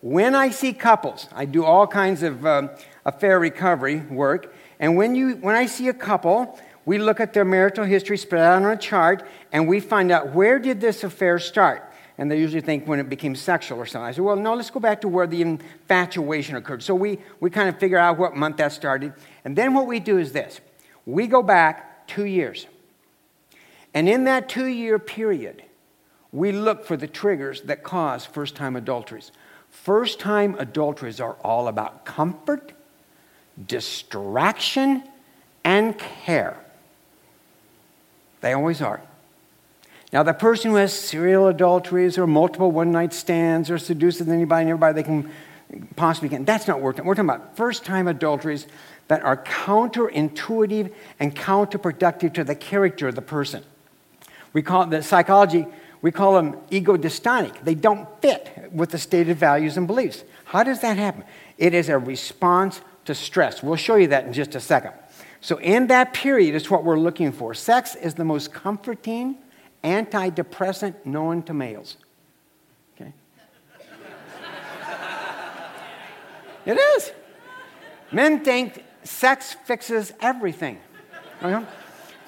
[0.00, 2.70] When I see couples, I do all kinds of um,
[3.04, 7.44] affair recovery work, and when, you, when I see a couple we look at their
[7.44, 11.38] marital history spread out on a chart, and we find out where did this affair
[11.38, 11.90] start.
[12.18, 14.06] And they usually think when it became sexual or something.
[14.06, 16.82] I said, well, no, let's go back to where the infatuation occurred.
[16.82, 19.14] So we, we kind of figure out what month that started.
[19.44, 20.60] And then what we do is this
[21.06, 22.66] we go back two years.
[23.94, 25.64] And in that two year period,
[26.30, 29.32] we look for the triggers that cause first time adulteries.
[29.70, 32.73] First time adulteries are all about comfort,
[33.66, 35.02] distraction,
[35.64, 36.58] and care.
[38.40, 39.00] They always are.
[40.12, 44.62] Now, the person who has serial adulteries or multiple one night stands or seduces anybody
[44.62, 45.30] and everybody they can
[45.96, 47.04] possibly get, that's not working.
[47.04, 48.66] We're talking about first time adulteries
[49.08, 53.64] that are counterintuitive and counterproductive to the character of the person.
[54.52, 55.66] We call the psychology,
[56.00, 57.64] we call them ego dystonic.
[57.64, 60.22] They don't fit with the stated values and beliefs.
[60.44, 61.24] How does that happen?
[61.58, 63.62] It is a response to stress.
[63.62, 64.92] We'll show you that in just a second.
[65.40, 67.52] So, in that period, it's what we're looking for.
[67.52, 69.36] Sex is the most comforting
[69.82, 71.98] antidepressant known to males.
[72.96, 73.12] Okay?
[76.66, 77.12] it is.
[78.10, 80.78] Men think sex fixes everything.
[81.42, 81.64] Uh-huh.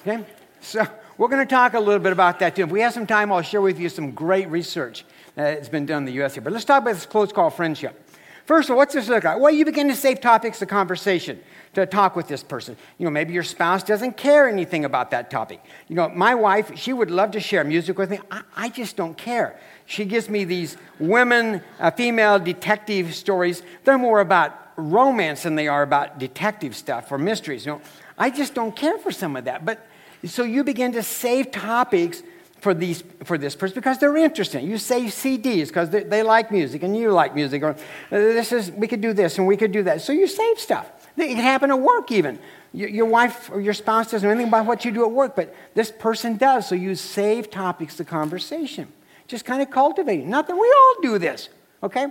[0.01, 0.23] Okay?
[0.61, 0.85] So,
[1.17, 2.63] we're going to talk a little bit about that too.
[2.63, 5.87] If we have some time, I'll share with you some great research that has been
[5.87, 6.35] done in the U.S.
[6.35, 6.43] here.
[6.43, 8.06] But let's talk about this close call friendship.
[8.47, 9.39] First of all, what's this look like?
[9.39, 11.37] Well, you begin to save topics of conversation
[11.73, 12.77] to talk with this person.
[12.97, 15.59] You know, maybe your spouse doesn't care anything about that topic.
[15.89, 18.21] You know, my wife, she would love to share music with me.
[18.31, 19.59] I, I just don't care.
[19.85, 23.63] She gives me these women, uh, female detective stories.
[23.83, 27.65] They're more about romance than they are about detective stuff or mysteries.
[27.65, 27.81] You know,
[28.17, 29.65] I just don't care for some of that.
[29.65, 29.85] But
[30.23, 32.23] so you begin to save topics
[32.59, 34.65] for, these, for this person because they're interesting.
[34.65, 37.63] You save CDs because they, they, like music and you like music.
[37.63, 37.75] Or uh,
[38.09, 40.01] this is, we could do this and we could do that.
[40.01, 40.89] So you save stuff.
[41.17, 42.39] It can happen at work, even.
[42.73, 45.55] Your wife or your spouse doesn't know anything about what you do at work, but
[45.73, 46.67] this person does.
[46.67, 48.87] So you save topics to conversation.
[49.27, 50.25] Just kind of cultivate.
[50.25, 51.49] Not that we all do this,
[51.81, 52.07] okay?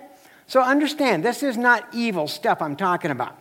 [0.47, 3.39] So understand, this is not evil stuff I'm talking about.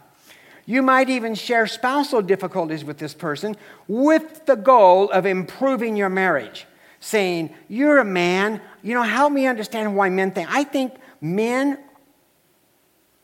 [0.65, 3.55] You might even share spousal difficulties with this person
[3.87, 6.65] with the goal of improving your marriage.
[7.05, 10.49] Saying, You're a man, you know, help me understand why men think.
[10.51, 11.77] I think men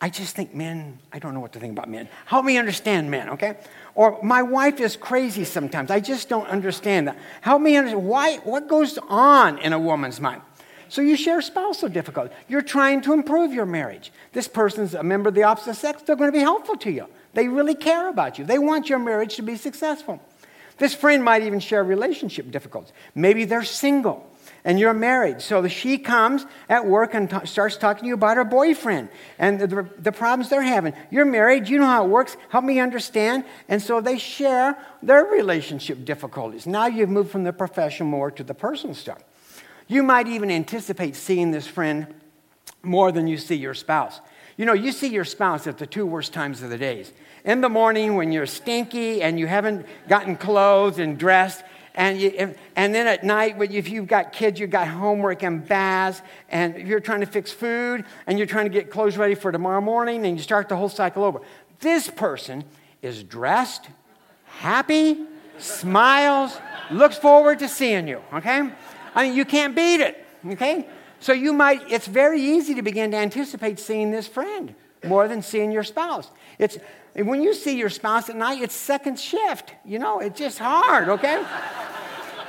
[0.03, 2.09] I just think men, I don't know what to think about men.
[2.25, 3.57] Help me understand men, okay?
[3.93, 5.91] Or my wife is crazy sometimes.
[5.91, 7.19] I just don't understand that.
[7.41, 10.41] Help me understand why, what goes on in a woman's mind.
[10.89, 12.33] So you share spousal difficulty.
[12.47, 14.11] You're trying to improve your marriage.
[14.33, 17.07] This person's a member of the opposite sex, they're going to be helpful to you.
[17.35, 18.43] They really care about you.
[18.43, 20.19] They want your marriage to be successful.
[20.81, 22.91] This friend might even share relationship difficulties.
[23.13, 24.27] Maybe they're single
[24.65, 25.39] and you're married.
[25.39, 29.59] So she comes at work and t- starts talking to you about her boyfriend and
[29.59, 30.95] the, the, problems they're having.
[31.11, 33.45] You're married, you know how it works, help me understand.
[33.69, 36.65] And so they share their relationship difficulties.
[36.65, 39.23] Now you've moved from the professional more to the personal stuff.
[39.87, 42.07] You might even anticipate seeing this friend
[42.81, 44.19] more than you see your spouse.
[44.61, 47.11] You know, you see your spouse at the two worst times of the days.
[47.43, 51.63] In the morning when you're stinky and you haven't gotten clothed and dressed,
[51.95, 56.21] and, you, and then at night, if you've got kids, you've got homework and baths,
[56.47, 59.81] and you're trying to fix food, and you're trying to get clothes ready for tomorrow
[59.81, 61.41] morning, and you start the whole cycle over.
[61.79, 62.63] This person
[63.01, 63.89] is dressed,
[64.45, 65.25] happy,
[65.57, 66.55] smiles,
[66.91, 68.69] looks forward to seeing you, okay?
[69.15, 70.85] I mean, you can't beat it, okay?
[71.21, 75.41] So you might, it's very easy to begin to anticipate seeing this friend more than
[75.41, 76.29] seeing your spouse.
[76.57, 76.77] It's,
[77.15, 79.73] when you see your spouse at night, it's second shift.
[79.85, 81.43] You know, it's just hard, okay?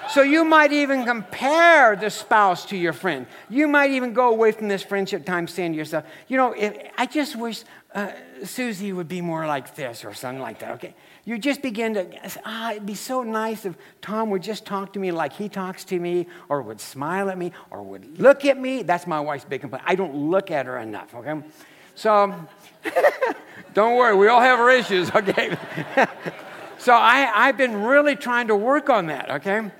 [0.09, 3.27] So you might even compare the spouse to your friend.
[3.51, 6.77] You might even go away from this friendship time saying to yourself, you know, if,
[6.97, 10.95] I just wish uh, Susie would be more like this or something like that, okay?
[11.25, 12.07] You just begin to,
[12.45, 15.85] ah, it'd be so nice if Tom would just talk to me like he talks
[15.85, 18.83] to me, or would smile at me, or would look at me.
[18.83, 19.85] That's my wife's big complaint.
[19.87, 21.41] I don't look at her enough, okay?
[21.95, 22.35] So,
[23.75, 25.57] don't worry, we all have our issues, okay?
[26.79, 29.71] so I, I've been really trying to work on that, okay?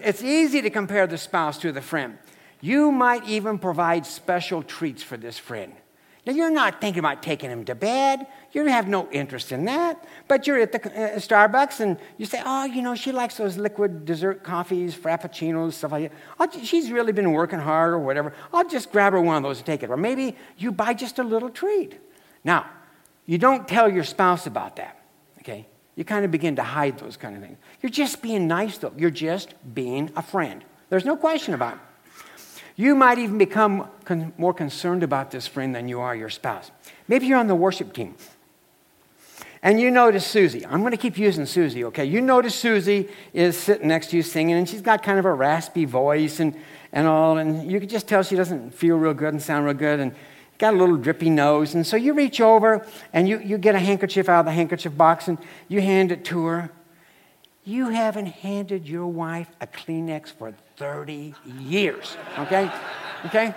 [0.00, 2.16] It's easy to compare the spouse to the friend.
[2.60, 5.72] You might even provide special treats for this friend.
[6.24, 8.28] Now, you're not thinking about taking him to bed.
[8.52, 10.04] You have no interest in that.
[10.28, 13.56] But you're at the uh, Starbucks and you say, oh, you know, she likes those
[13.56, 16.18] liquid dessert coffees, frappuccinos, stuff like that.
[16.38, 18.34] Oh, she's really been working hard or whatever.
[18.52, 19.90] I'll just grab her one of those and take it.
[19.90, 21.98] Or maybe you buy just a little treat.
[22.44, 22.66] Now,
[23.24, 25.02] you don't tell your spouse about that,
[25.38, 25.66] okay?
[25.94, 27.56] You kind of begin to hide those kind of things.
[27.80, 28.92] You're just being nice, though.
[28.96, 30.64] You're just being a friend.
[30.90, 31.80] There's no question about it.
[32.76, 36.70] You might even become con- more concerned about this friend than you are your spouse.
[37.06, 38.14] Maybe you're on the worship team.
[39.62, 40.66] And you notice Susie.
[40.66, 42.04] I'm going to keep using Susie, okay?
[42.04, 45.32] You notice Susie is sitting next to you singing, and she's got kind of a
[45.32, 46.56] raspy voice and,
[46.92, 49.74] and all, and you can just tell she doesn't feel real good and sound real
[49.74, 50.14] good, and
[50.58, 51.74] got a little drippy nose.
[51.74, 54.96] And so you reach over and you, you get a handkerchief out of the handkerchief
[54.96, 56.70] box and you hand it to her.
[57.64, 62.70] You haven't handed your wife a Kleenex for 30 years, okay?
[63.26, 63.54] Okay?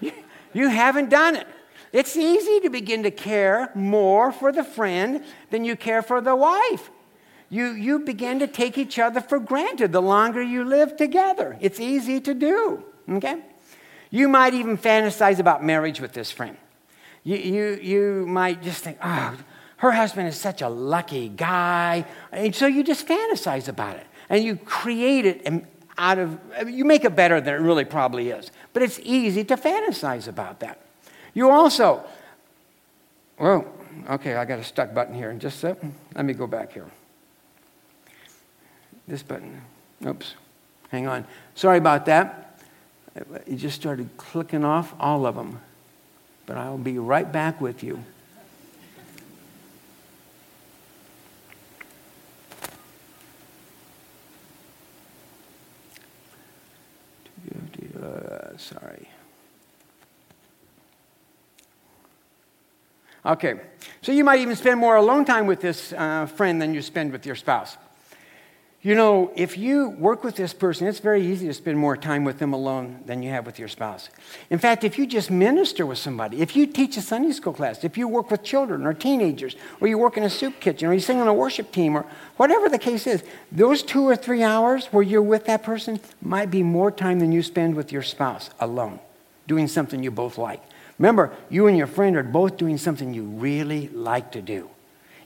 [0.00, 0.12] You,
[0.52, 1.46] you haven't done it.
[1.92, 6.36] It's easy to begin to care more for the friend than you care for the
[6.36, 6.90] wife.
[7.50, 11.56] You, you begin to take each other for granted the longer you live together.
[11.60, 13.40] It's easy to do, okay?
[14.10, 16.56] You might even fantasize about marriage with this friend.
[17.24, 19.36] You, you, you might just think, oh,
[19.78, 22.04] her husband is such a lucky guy.
[22.32, 24.06] And so you just fantasize about it.
[24.28, 28.30] And you create it and out of, you make it better than it really probably
[28.30, 28.50] is.
[28.72, 30.80] But it's easy to fantasize about that.
[31.34, 32.04] You also,
[33.38, 33.64] well,
[34.10, 35.32] okay, I got a stuck button here.
[35.34, 35.76] Just a
[36.14, 36.86] Let me go back here.
[39.06, 39.62] This button.
[40.06, 40.34] Oops.
[40.90, 41.24] Hang on.
[41.54, 42.60] Sorry about that.
[43.46, 45.60] It just started clicking off all of them.
[46.46, 48.04] But I'll be right back with you.
[58.56, 59.08] Sorry.
[63.26, 63.60] Okay,
[64.00, 67.12] so you might even spend more alone time with this uh, friend than you spend
[67.12, 67.76] with your spouse.
[68.80, 72.22] You know, if you work with this person, it's very easy to spend more time
[72.22, 74.08] with them alone than you have with your spouse.
[74.50, 77.82] In fact, if you just minister with somebody, if you teach a Sunday school class,
[77.82, 80.94] if you work with children or teenagers, or you work in a soup kitchen, or
[80.94, 84.44] you sing on a worship team, or whatever the case is, those two or three
[84.44, 88.02] hours where you're with that person might be more time than you spend with your
[88.02, 89.00] spouse alone,
[89.48, 90.62] doing something you both like.
[90.98, 94.68] Remember, you and your friend are both doing something you really like to do.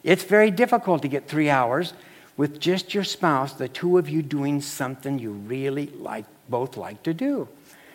[0.03, 1.95] It's very difficult to get three hours
[2.37, 7.03] with just your spouse, the two of you doing something you really like, both like
[7.05, 7.49] to do.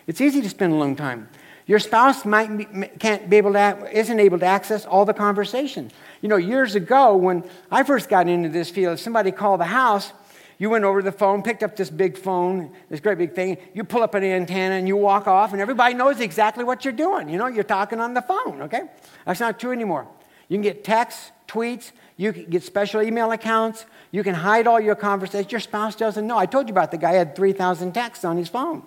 [0.06, 1.28] It's easy to spend alone time.
[1.66, 2.64] Your spouse might be,
[2.98, 5.90] can't be able to, isn't able to access all the conversation.
[6.22, 10.12] You know, years ago when I first got into this field, somebody called the house,
[10.58, 13.58] you went over to the phone, picked up this big phone, this great big thing,
[13.74, 16.92] you pull up an antenna and you walk off, and everybody knows exactly what you're
[16.92, 17.28] doing.
[17.28, 18.82] You know, you're talking on the phone, okay?
[19.24, 20.06] That's not true anymore.
[20.48, 24.80] You can get texts, tweets, you can get special email accounts, you can hide all
[24.80, 25.52] your conversations.
[25.52, 26.36] Your spouse doesn't know.
[26.36, 28.82] I told you about the guy had 3,000 texts on his phone.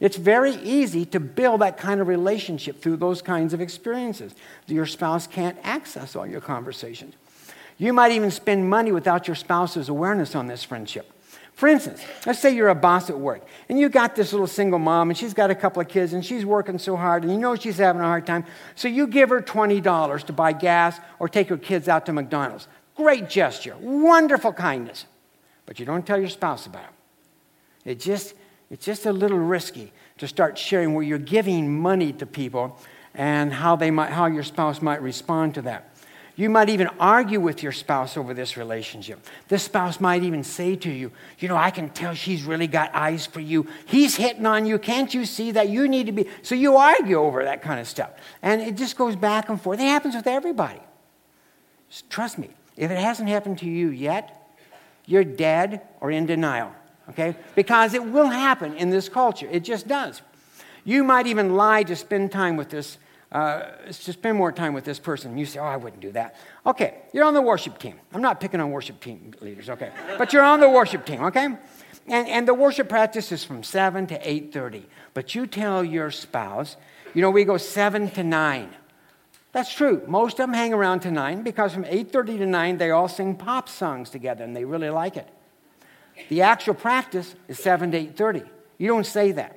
[0.00, 4.34] It's very easy to build that kind of relationship through those kinds of experiences.
[4.66, 7.14] Your spouse can't access all your conversations.
[7.78, 11.12] You might even spend money without your spouse's awareness on this friendship.
[11.56, 14.78] For instance, let's say you're a boss at work and you got this little single
[14.78, 17.38] mom and she's got a couple of kids and she's working so hard and you
[17.38, 18.44] know she's having a hard time.
[18.74, 22.68] So you give her $20 to buy gas or take her kids out to McDonald's.
[22.94, 25.06] Great gesture, wonderful kindness.
[25.64, 27.90] But you don't tell your spouse about it.
[27.92, 28.34] It just,
[28.70, 32.78] it's just a little risky to start sharing where you're giving money to people
[33.14, 35.95] and how, they might, how your spouse might respond to that.
[36.38, 39.26] You might even argue with your spouse over this relationship.
[39.48, 42.94] This spouse might even say to you, You know, I can tell she's really got
[42.94, 43.66] eyes for you.
[43.86, 44.78] He's hitting on you.
[44.78, 45.70] Can't you see that?
[45.70, 46.28] You need to be.
[46.42, 48.10] So you argue over that kind of stuff.
[48.42, 49.80] And it just goes back and forth.
[49.80, 50.80] It happens with everybody.
[51.88, 52.50] Just trust me.
[52.76, 54.46] If it hasn't happened to you yet,
[55.06, 56.70] you're dead or in denial,
[57.08, 57.34] okay?
[57.54, 59.48] Because it will happen in this culture.
[59.50, 60.20] It just does.
[60.84, 62.98] You might even lie to spend time with this
[63.32, 65.36] uh, to spend more time with this person.
[65.36, 66.36] You say, oh, I wouldn't do that.
[66.64, 67.98] Okay, you're on the worship team.
[68.12, 69.90] I'm not picking on worship team leaders, okay?
[70.16, 71.46] But you're on the worship team, okay?
[72.08, 74.84] And, and the worship practice is from 7 to 8.30.
[75.12, 76.76] But you tell your spouse,
[77.14, 78.70] you know, we go 7 to 9.
[79.52, 80.02] That's true.
[80.06, 83.34] Most of them hang around to 9 because from 8.30 to 9, they all sing
[83.34, 85.28] pop songs together and they really like it.
[86.28, 88.48] The actual practice is 7 to 8.30.
[88.78, 89.55] You don't say that.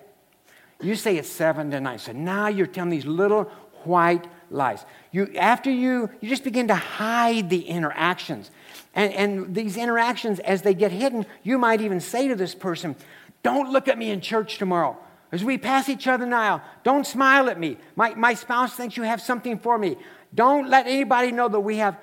[0.82, 2.00] You say it's 7 to 9.
[2.00, 3.46] So now you're telling these little
[3.84, 4.86] white lies.
[5.12, 8.50] You, after you, you just begin to hide the interactions.
[8.94, 12.96] And, and these interactions, as they get hidden, you might even say to this person,
[13.44, 14.98] Don't look at me in church tomorrow.
[15.32, 17.78] As we pass each other in aisle, don't smile at me.
[17.96, 19.96] My, my spouse thinks you have something for me.
[20.34, 21.98] Don't let anybody know that we have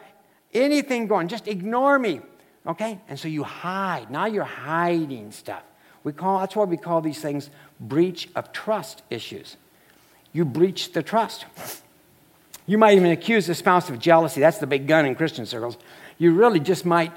[0.54, 1.26] anything going.
[1.28, 2.20] Just ignore me.
[2.66, 3.00] Okay?
[3.08, 4.10] And so you hide.
[4.10, 5.62] Now you're hiding stuff.
[6.06, 7.50] We call, that's why we call these things
[7.80, 9.56] breach of trust issues.
[10.32, 11.46] You breach the trust.
[12.64, 14.40] You might even accuse the spouse of jealousy.
[14.40, 15.76] That's the big gun in Christian circles.
[16.18, 17.10] You really just might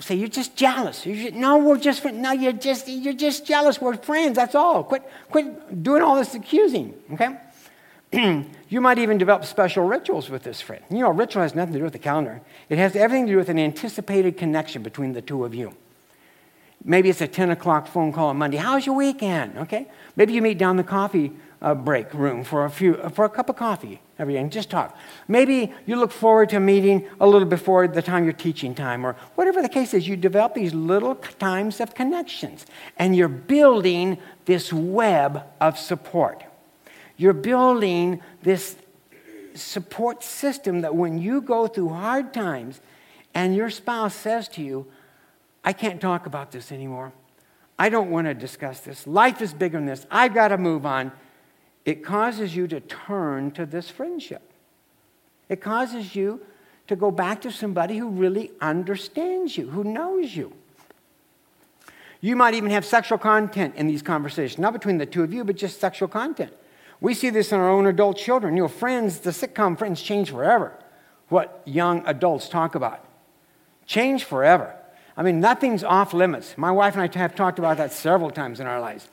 [0.00, 1.06] say, You're just jealous.
[1.06, 3.80] You should, no, we're just, no, you're just, you're just jealous.
[3.80, 4.34] We're friends.
[4.34, 4.82] That's all.
[4.82, 7.36] Quit, quit doing all this accusing, okay?
[8.68, 10.82] you might even develop special rituals with this friend.
[10.90, 13.34] You know, a ritual has nothing to do with the calendar, it has everything to
[13.34, 15.76] do with an anticipated connection between the two of you.
[16.84, 18.56] Maybe it's a 10 o'clock phone call on Monday.
[18.56, 19.58] How's your weekend?
[19.58, 19.86] Okay.
[20.16, 23.50] Maybe you meet down the coffee uh, break room for a few for a cup
[23.50, 24.96] of coffee every day and just talk.
[25.28, 29.14] Maybe you look forward to meeting a little before the time your teaching time or
[29.34, 30.08] whatever the case is.
[30.08, 32.64] You develop these little times of connections
[32.96, 34.16] and you're building
[34.46, 36.44] this web of support.
[37.18, 38.76] You're building this
[39.54, 42.80] support system that when you go through hard times
[43.34, 44.86] and your spouse says to you,
[45.64, 47.12] I can't talk about this anymore.
[47.78, 49.06] I don't want to discuss this.
[49.06, 50.06] Life is bigger than this.
[50.10, 51.12] I've got to move on
[51.84, 54.42] it causes you to turn to this friendship.
[55.48, 56.40] It causes you
[56.88, 60.52] to go back to somebody who really understands you, who knows you.
[62.20, 65.42] You might even have sexual content in these conversations, not between the two of you,
[65.42, 66.52] but just sexual content.
[67.00, 68.56] We see this in our own adult children.
[68.56, 70.78] You know, friends, the sitcom friends change forever.
[71.28, 73.04] What young adults talk about.
[73.86, 74.76] Change forever.
[75.20, 76.56] I mean, nothing's off limits.
[76.56, 79.06] My wife and I have talked about that several times in our lives.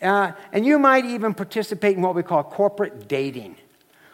[0.00, 3.56] Uh, and you might even participate in what we call corporate dating.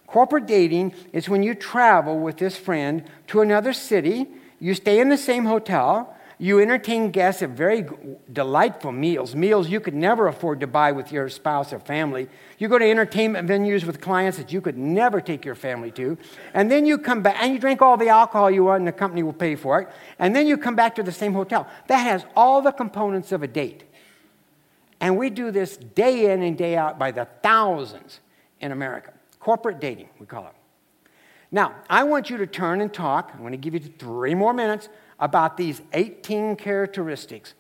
[0.09, 4.27] Corporate dating is when you travel with this friend to another city,
[4.59, 7.85] you stay in the same hotel, you entertain guests at very
[8.33, 12.29] delightful meals, meals you could never afford to buy with your spouse or family.
[12.59, 16.17] You go to entertainment venues with clients that you could never take your family to.
[16.55, 18.93] And then you come back and you drink all the alcohol you want and the
[18.93, 19.89] company will pay for it.
[20.21, 21.67] And then you come back to the same hotel.
[21.89, 23.83] That has all the components of a date.
[25.01, 28.21] And we do this day in and day out by the thousands
[28.61, 29.13] in America.
[29.41, 30.55] Corporate dating, we call it.
[31.51, 33.31] Now, I want you to turn and talk.
[33.33, 34.89] I'm going to give you three more minutes
[35.21, 37.55] about these 18 characteristics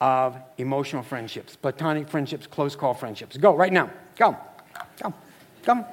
[0.00, 3.36] of emotional friendships, platonic friendships, close call friendships.
[3.36, 3.90] Go right now.
[4.16, 4.36] Go.
[5.02, 5.12] Go.
[5.62, 5.84] Come.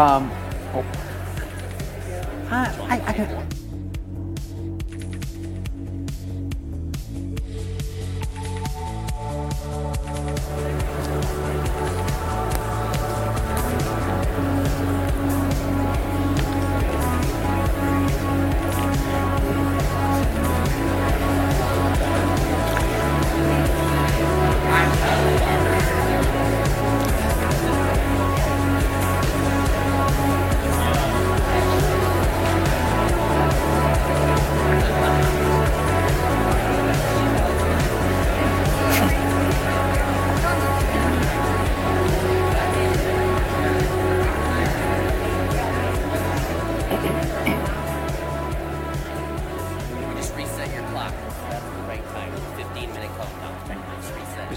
[0.00, 0.39] Um,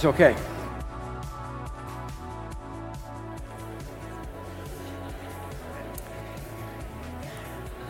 [0.03, 0.35] It's okay.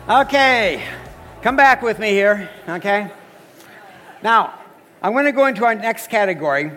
[0.08, 0.84] Okay,
[1.42, 3.10] come back with me here, okay?
[4.22, 4.54] Now,
[5.02, 6.70] I'm going to go into our next category,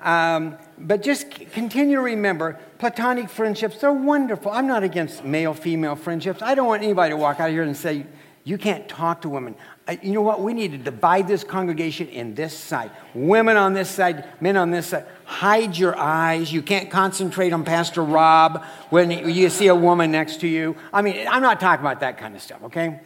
[0.00, 4.52] um, but just continue to remember platonic friendships, they're wonderful.
[4.52, 6.42] I'm not against male female friendships.
[6.42, 8.04] I don't want anybody to walk out of here and say,
[8.44, 9.54] you can't talk to women.
[10.02, 10.40] You know what?
[10.40, 12.90] We need to divide this congregation in this side.
[13.12, 15.04] Women on this side, men on this side.
[15.24, 16.50] Hide your eyes.
[16.50, 20.74] You can't concentrate on Pastor Rob when you see a woman next to you.
[20.90, 23.00] I mean, I'm not talking about that kind of stuff, okay?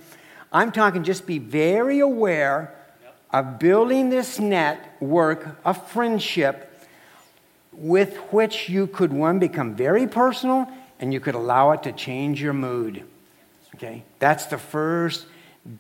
[0.53, 2.75] I'm talking just be very aware
[3.33, 6.65] of building this network of friendship
[7.73, 10.69] with which you could, one, become very personal
[11.01, 13.05] and you could allow it to change your mood.
[13.75, 14.05] Okay?
[14.19, 15.27] That's the first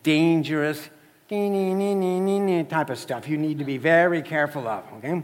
[0.03, 0.89] dangerous
[1.29, 4.85] type of stuff you need to be very careful of.
[4.99, 5.23] Okay?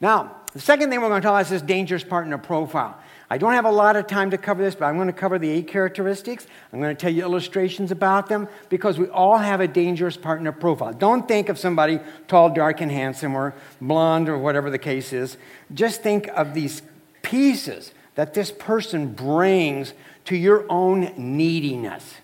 [0.00, 2.98] Now, the second thing we're going to talk about is this dangerous partner profile.
[3.28, 5.38] I don't have a lot of time to cover this, but I'm going to cover
[5.38, 6.46] the eight characteristics.
[6.72, 10.52] I'm going to tell you illustrations about them because we all have a dangerous partner
[10.52, 10.92] profile.
[10.92, 15.36] Don't think of somebody tall, dark, and handsome or blonde or whatever the case is.
[15.74, 16.82] Just think of these
[17.22, 19.92] pieces that this person brings
[20.26, 22.14] to your own neediness.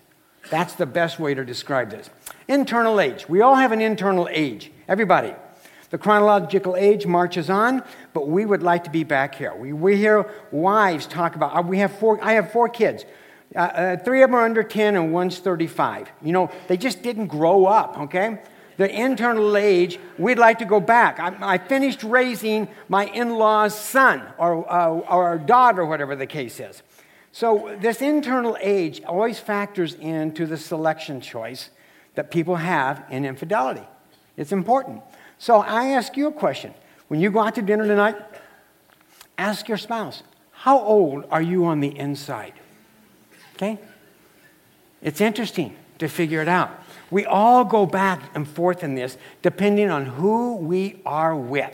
[0.49, 2.09] That's the best way to describe this.
[2.47, 3.27] Internal age.
[3.29, 4.71] We all have an internal age.
[4.87, 5.33] Everybody.
[5.89, 7.83] The chronological age marches on,
[8.13, 9.53] but we would like to be back here.
[9.55, 13.05] We, we hear wives talk about, uh, we have four, I have four kids.
[13.55, 16.11] Uh, uh, three of them are under 10 and one's 35.
[16.23, 18.41] You know, they just didn't grow up, okay?
[18.77, 21.19] The internal age, we'd like to go back.
[21.19, 26.59] I, I finished raising my in law's son or, uh, or daughter, whatever the case
[26.59, 26.81] is.
[27.33, 31.71] So, this internal age always factors into the selection choice
[32.13, 33.81] that people have in infidelity.
[34.37, 35.01] It's important.
[35.39, 36.75] So, I ask you a question.
[37.07, 38.17] When you go out to dinner tonight,
[39.35, 40.21] ask your spouse,
[40.51, 42.53] How old are you on the inside?
[43.55, 43.79] Okay?
[45.01, 46.69] It's interesting to figure it out.
[47.09, 51.73] We all go back and forth in this depending on who we are with.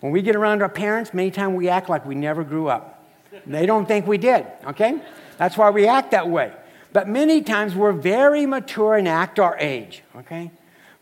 [0.00, 3.01] When we get around our parents, many times we act like we never grew up.
[3.46, 5.00] They don't think we did, okay?
[5.38, 6.52] That's why we act that way.
[6.92, 10.50] But many times we're very mature and act our age, okay?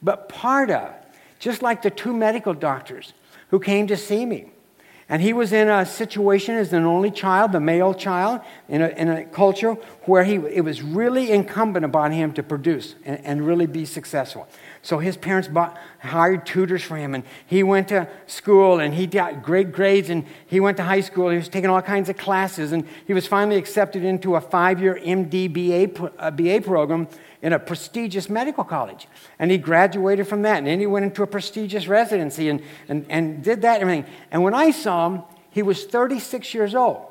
[0.02, 0.94] But part of,
[1.38, 3.12] just like the two medical doctors
[3.48, 4.50] who came to see me,
[5.08, 8.88] and he was in a situation as an only child, the male child, in a,
[8.90, 9.74] in a culture
[10.04, 14.46] where he, it was really incumbent upon him to produce and, and really be successful.
[14.82, 19.06] So his parents bought, hired tutors for him, and he went to school, and he
[19.06, 21.28] got great grades, and he went to high school.
[21.28, 24.98] He was taking all kinds of classes, and he was finally accepted into a five-year
[25.04, 27.08] MD BA, uh, BA program
[27.42, 29.06] in a prestigious medical college.
[29.38, 33.04] And he graduated from that, and then he went into a prestigious residency and, and,
[33.10, 34.10] and did that and everything.
[34.30, 37.06] And when I saw him, he was 36 years old.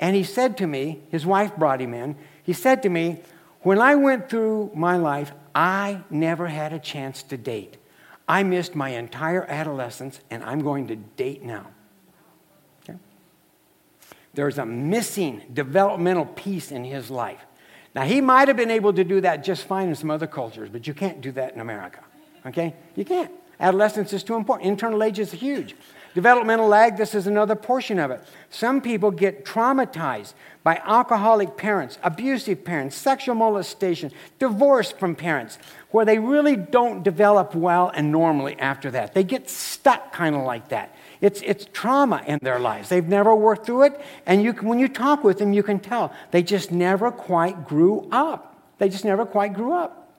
[0.00, 3.20] And he said to me, his wife brought him in, he said to me,
[3.62, 7.76] when I went through my life, I never had a chance to date.
[8.28, 11.66] I missed my entire adolescence, and I'm going to date now.
[12.82, 12.98] Okay?
[14.34, 17.40] There's a missing developmental piece in his life.
[17.94, 20.70] Now, he might have been able to do that just fine in some other cultures,
[20.70, 22.04] but you can't do that in America.
[22.46, 22.74] Okay?
[22.94, 23.32] You can't.
[23.58, 24.68] Adolescence is too important.
[24.68, 25.74] Internal age is huge.
[26.14, 28.20] Developmental lag, this is another portion of it.
[28.50, 30.34] Some people get traumatized
[30.64, 35.58] by alcoholic parents, abusive parents, sexual molestation, divorce from parents,
[35.90, 39.14] where they really don't develop well and normally after that.
[39.14, 40.94] They get stuck kind of like that.
[41.20, 42.88] It's, it's trauma in their lives.
[42.88, 46.12] They've never worked through it, and you, when you talk with them, you can tell
[46.32, 48.56] they just never quite grew up.
[48.78, 50.12] They just never quite grew up.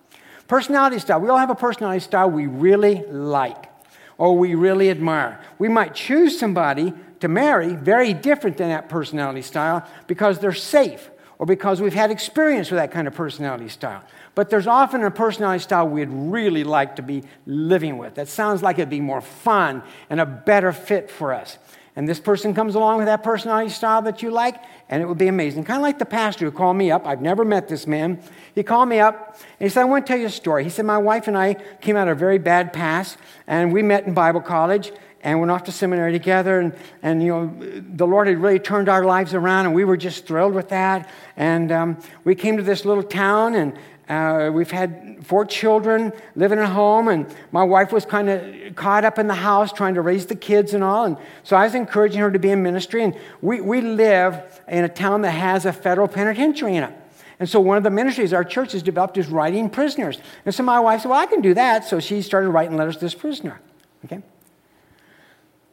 [0.47, 1.19] Personality style.
[1.19, 3.70] We all have a personality style we really like
[4.18, 5.39] or we really admire.
[5.59, 11.09] We might choose somebody to marry very different than that personality style because they're safe
[11.38, 14.03] or because we've had experience with that kind of personality style.
[14.36, 18.16] But there's often a personality style we'd really like to be living with.
[18.16, 21.57] That sounds like it'd be more fun and a better fit for us.
[21.95, 24.55] And this person comes along with that personality style that you like,
[24.87, 25.65] and it would be amazing.
[25.65, 27.05] Kind of like the pastor who called me up.
[27.05, 28.21] I've never met this man.
[28.55, 30.63] He called me up, and he said, I want to tell you a story.
[30.63, 33.83] He said, My wife and I came out of a very bad past, and we
[33.83, 37.55] met in Bible college, and went off to seminary together and, and you know
[37.95, 41.07] the lord had really turned our lives around and we were just thrilled with that
[41.35, 43.77] and um, we came to this little town and
[44.12, 49.05] uh, we've had four children living at home and my wife was kind of caught
[49.05, 51.74] up in the house trying to raise the kids and all and so i was
[51.74, 55.66] encouraging her to be in ministry and we, we live in a town that has
[55.66, 56.93] a federal penitentiary in it.
[57.39, 60.20] And so one of the ministries our church has developed is writing prisoners.
[60.45, 61.86] And so my wife said well i can do that.
[61.86, 63.59] So she started writing letters to this prisoner
[64.05, 64.22] okay?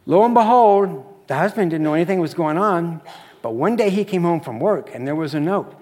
[0.07, 3.03] Lo and behold, the husband didn't know anything was going on,
[3.43, 5.75] but one day he came home from work and there was a note.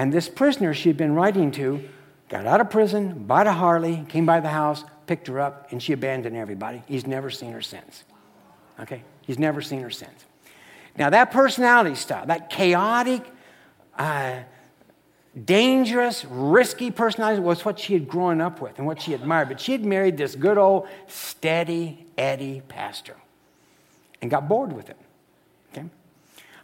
[0.00, 1.86] And this prisoner she'd been writing to
[2.30, 5.82] got out of prison, bought a Harley, came by the house, picked her up, and
[5.82, 6.82] she abandoned everybody.
[6.86, 8.04] He's never seen her since.
[8.80, 9.02] Okay?
[9.20, 10.24] He's never seen her since.
[10.96, 13.26] Now, that personality style, that chaotic,
[13.98, 14.38] uh,
[15.44, 19.48] dangerous, risky personality was what she had grown up with and what she admired.
[19.48, 23.16] But she had married this good old, steady Eddie pastor
[24.22, 24.96] and got bored with him.
[25.74, 25.84] Okay?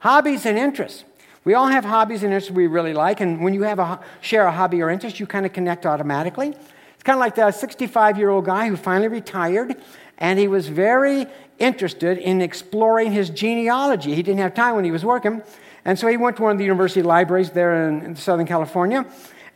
[0.01, 1.05] Hobbies and interests.
[1.47, 4.47] We all have hobbies and interests we really like, and when you have a share
[4.47, 6.49] a hobby or interest, you kind of connect automatically.
[6.49, 9.76] It's kind of like the 65 year old guy who finally retired,
[10.18, 11.28] and he was very
[11.61, 14.12] interested in exploring his genealogy.
[14.16, 15.40] He didn't have time when he was working,
[15.84, 19.07] and so he went to one of the university libraries there in, in Southern California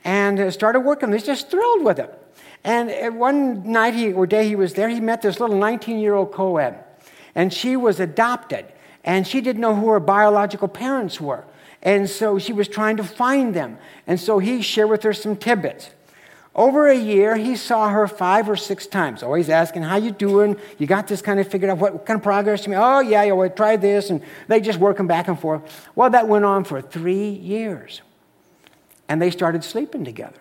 [0.04, 1.08] and uh, started working.
[1.08, 2.16] He was just thrilled with it.
[2.62, 5.98] And uh, one night he, or day he was there, he met this little 19
[5.98, 6.84] year old co ed,
[7.34, 8.64] and she was adopted,
[9.02, 11.46] and she didn't know who her biological parents were.
[11.82, 13.78] And so she was trying to find them.
[14.06, 15.90] And so he shared with her some tidbits.
[16.54, 20.56] Over a year, he saw her five or six times, always asking, how you doing?
[20.78, 21.78] You got this kind of figured out?
[21.78, 22.78] What kind of progress you made?
[22.78, 24.10] Oh, yeah, yeah, well, try this.
[24.10, 25.88] And they just working back and forth.
[25.94, 28.02] Well, that went on for three years.
[29.08, 30.40] And they started sleeping together.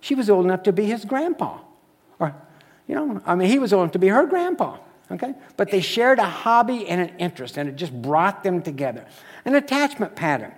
[0.00, 1.60] She was old enough to be his grandpa.
[2.18, 2.34] Or,
[2.86, 4.76] you know, I mean, he was old enough to be her grandpa.
[5.10, 5.34] Okay?
[5.56, 9.06] But they shared a hobby and an interest, and it just brought them together
[9.44, 10.52] an attachment pattern.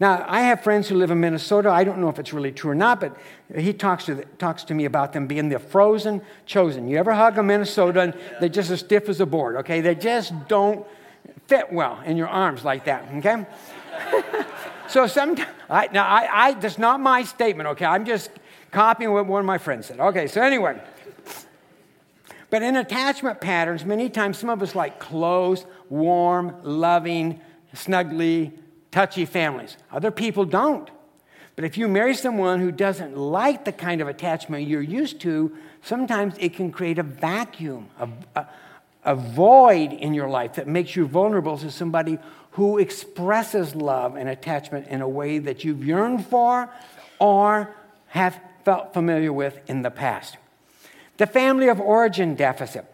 [0.00, 1.70] Now, I have friends who live in Minnesota.
[1.70, 3.16] I don't know if it's really true or not, but
[3.56, 6.86] he talks to, the, talks to me about them being the frozen chosen.
[6.86, 9.80] You ever hug a Minnesotan, they're just as stiff as a board, okay?
[9.80, 10.86] They just don't
[11.48, 13.44] fit well in your arms like that, okay?
[14.88, 17.86] so sometimes, I, now, I, I, that's not my statement, okay?
[17.86, 18.30] I'm just
[18.70, 19.98] copying what one of my friends said.
[19.98, 20.80] Okay, so anyway.
[22.50, 27.40] But in attachment patterns, many times some of us like close, warm, loving,
[27.74, 28.52] snuggly,
[28.90, 29.76] touchy families.
[29.92, 30.90] Other people don't.
[31.56, 35.54] But if you marry someone who doesn't like the kind of attachment you're used to,
[35.82, 38.46] sometimes it can create a vacuum, a, a,
[39.04, 42.18] a void in your life that makes you vulnerable to somebody
[42.52, 46.72] who expresses love and attachment in a way that you've yearned for
[47.18, 47.74] or
[48.08, 50.36] have felt familiar with in the past.
[51.18, 52.86] The family of origin deficit.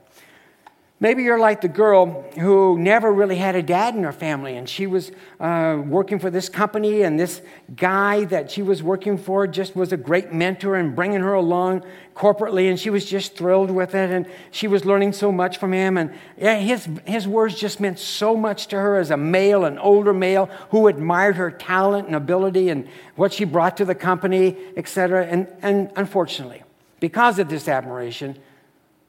[1.05, 4.66] Maybe you're like the girl who never really had a dad in her family, and
[4.66, 7.43] she was uh, working for this company, and this
[7.77, 11.85] guy that she was working for just was a great mentor and bringing her along
[12.16, 15.75] corporately, and she was just thrilled with it, and she was learning so much from
[15.75, 19.66] him, and yeah, his, his words just meant so much to her as a male,
[19.66, 23.95] an older male who admired her talent and ability and what she brought to the
[23.95, 25.27] company, etc.
[25.27, 26.64] And, and unfortunately,
[27.05, 28.35] because of this admiration,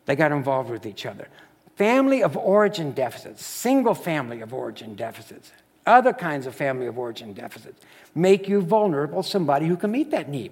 [0.05, 1.29] they got involved with each other
[1.77, 5.53] family of origin deficits, single family of origin deficits,
[5.85, 7.79] other kinds of family of origin deficits
[8.13, 10.51] make you vulnerable to somebody who can meet that need.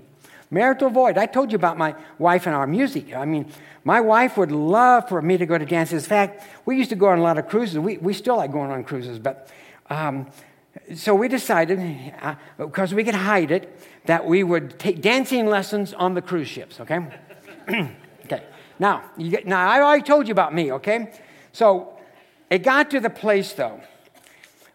[0.52, 1.18] Marital void.
[1.18, 3.14] I told you about my wife and our music.
[3.14, 3.52] I mean,
[3.84, 6.04] my wife would love for me to go to dances.
[6.04, 7.78] In fact, we used to go on a lot of cruises.
[7.78, 9.50] We, we still like going on cruises, but
[9.90, 10.28] um,
[10.96, 11.80] so we decided,
[12.22, 16.48] uh, because we could hide it, that we would take dancing lessons on the cruise
[16.48, 17.00] ships, okay?
[18.26, 18.44] okay.
[18.80, 21.12] Now, get, now I already told you about me, okay?
[21.52, 21.98] So
[22.50, 23.82] it got to the place, though,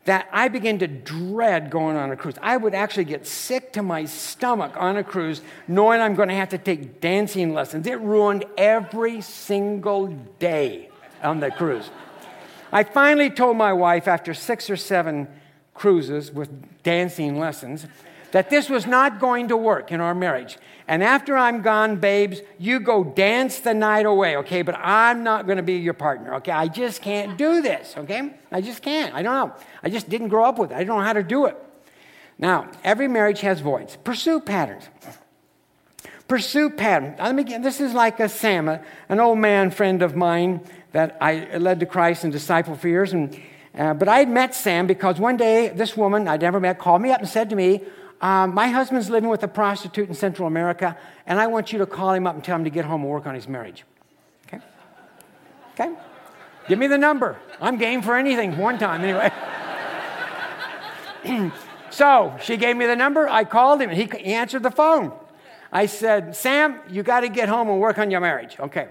[0.04, 2.36] that I began to dread going on a cruise.
[2.40, 6.34] I would actually get sick to my stomach on a cruise knowing I'm going to
[6.34, 7.86] have to take dancing lessons.
[7.86, 10.06] It ruined every single
[10.38, 10.88] day
[11.22, 11.90] on the cruise.
[12.72, 15.28] I finally told my wife after six or seven
[15.74, 17.86] cruises with dancing lessons
[18.32, 20.58] that this was not going to work in our marriage.
[20.86, 24.62] And after I'm gone, babes, you go dance the night away, okay?
[24.62, 26.52] But I'm not going to be your partner, okay?
[26.52, 28.34] I just can't do this, okay?
[28.50, 29.14] I just can't.
[29.14, 29.54] I don't know.
[29.82, 30.76] I just didn't grow up with it.
[30.76, 31.56] I don't know how to do it.
[32.38, 33.96] Now, every marriage has voids.
[33.96, 34.84] Pursuit patterns.
[36.28, 37.18] Pursuit patterns.
[37.18, 38.68] Let me get, this is like a Sam,
[39.08, 40.60] an old man friend of mine
[40.92, 43.12] that I led to Christ and disciple for years.
[43.12, 43.38] And,
[43.76, 47.02] uh, but I had met Sam because one day this woman I'd never met called
[47.02, 47.82] me up and said to me,
[48.20, 50.96] um, my husband's living with a prostitute in Central America,
[51.26, 53.10] and I want you to call him up and tell him to get home and
[53.10, 53.84] work on his marriage.
[54.46, 54.60] Okay?
[55.74, 55.94] Okay?
[56.66, 57.38] Give me the number.
[57.60, 59.30] I'm game for anything one time, anyway.
[61.90, 63.28] so she gave me the number.
[63.28, 65.12] I called him, and he, answered the phone.
[65.70, 68.56] I said, Sam, you got to get home and work on your marriage.
[68.58, 68.88] Okay.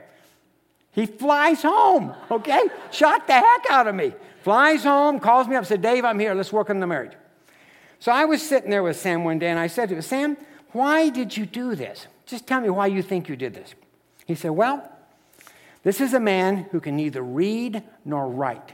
[0.91, 2.63] He flies home, okay?
[2.91, 4.13] Shot the heck out of me.
[4.41, 6.33] Flies home, calls me up, said, Dave, I'm here.
[6.33, 7.13] Let's work on the marriage.
[7.99, 10.37] So I was sitting there with Sam one day and I said to him, Sam,
[10.71, 12.07] why did you do this?
[12.25, 13.73] Just tell me why you think you did this.
[14.25, 14.91] He said, Well,
[15.83, 18.73] this is a man who can neither read nor write.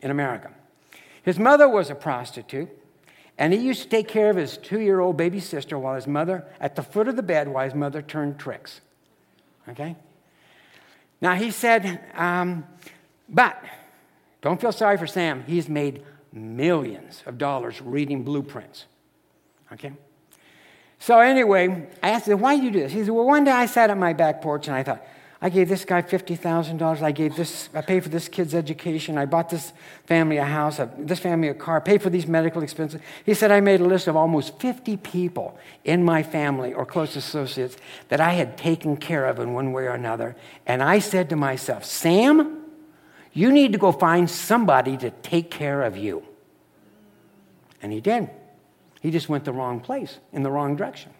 [0.00, 0.50] in America.
[1.22, 2.70] His mother was a prostitute,
[3.36, 6.06] and he used to take care of his two year old baby sister while his
[6.06, 8.80] mother, at the foot of the bed, while his mother turned tricks.
[9.68, 9.96] Okay?
[11.20, 12.64] Now he said, um,
[13.28, 13.62] but
[14.40, 15.44] don't feel sorry for Sam.
[15.46, 16.02] He's made
[16.32, 18.86] millions of dollars reading blueprints.
[19.72, 19.92] Okay?
[20.98, 22.92] So anyway, I asked him, why do you do this?
[22.92, 25.04] He said, well, one day I sat at my back porch and I thought,
[25.42, 27.02] I gave this guy $50,000.
[27.02, 29.16] I gave this, I paid for this kid's education.
[29.16, 29.72] I bought this
[30.04, 33.00] family a house, this family a car, paid for these medical expenses.
[33.24, 37.16] He said, I made a list of almost 50 people in my family or close
[37.16, 37.78] associates
[38.10, 40.36] that I had taken care of in one way or another.
[40.66, 42.59] And I said to myself, Sam,
[43.32, 46.22] you need to go find somebody to take care of you.
[47.82, 48.30] And he did.
[49.00, 51.12] He just went the wrong place, in the wrong direction.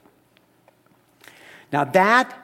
[1.72, 2.36] Now, that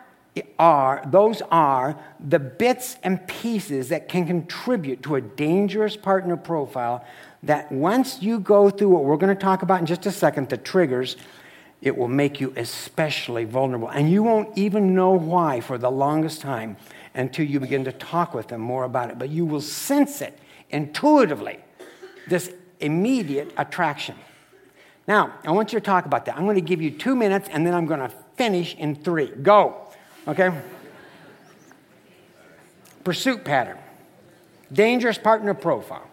[0.59, 7.05] are, those are the bits and pieces that can contribute to a dangerous partner profile
[7.43, 10.49] that once you go through what we're going to talk about in just a second,
[10.49, 11.17] the triggers,
[11.81, 13.89] it will make you especially vulnerable.
[13.89, 16.77] And you won't even know why for the longest time
[17.17, 19.19] until you begin to talk with them more about it.
[19.19, 20.39] But you will sense it
[20.71, 21.59] intuitively,
[22.29, 24.15] this immediate attraction.
[25.09, 26.37] Now, I want you to talk about that.
[26.37, 29.27] I'm going to give you two minutes and then I'm going to finish in three.
[29.27, 29.89] Go.
[30.27, 30.51] Okay?
[33.05, 33.79] Pursuit pattern.
[34.73, 36.06] Dangerous partner profile.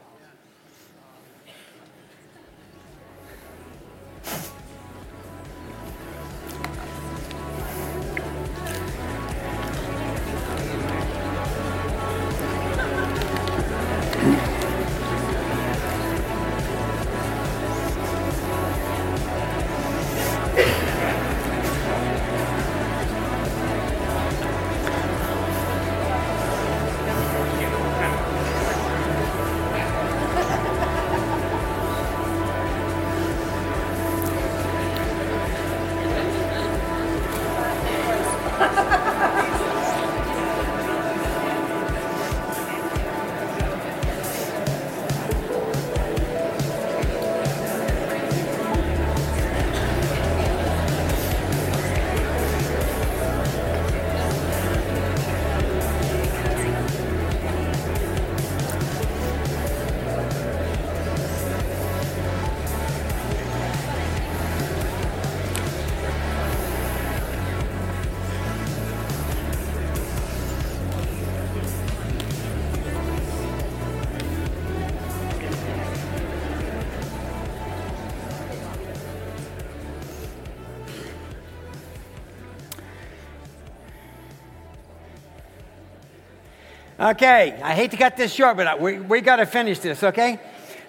[87.04, 90.40] Okay, I hate to cut this short, but we, we got to finish this, okay?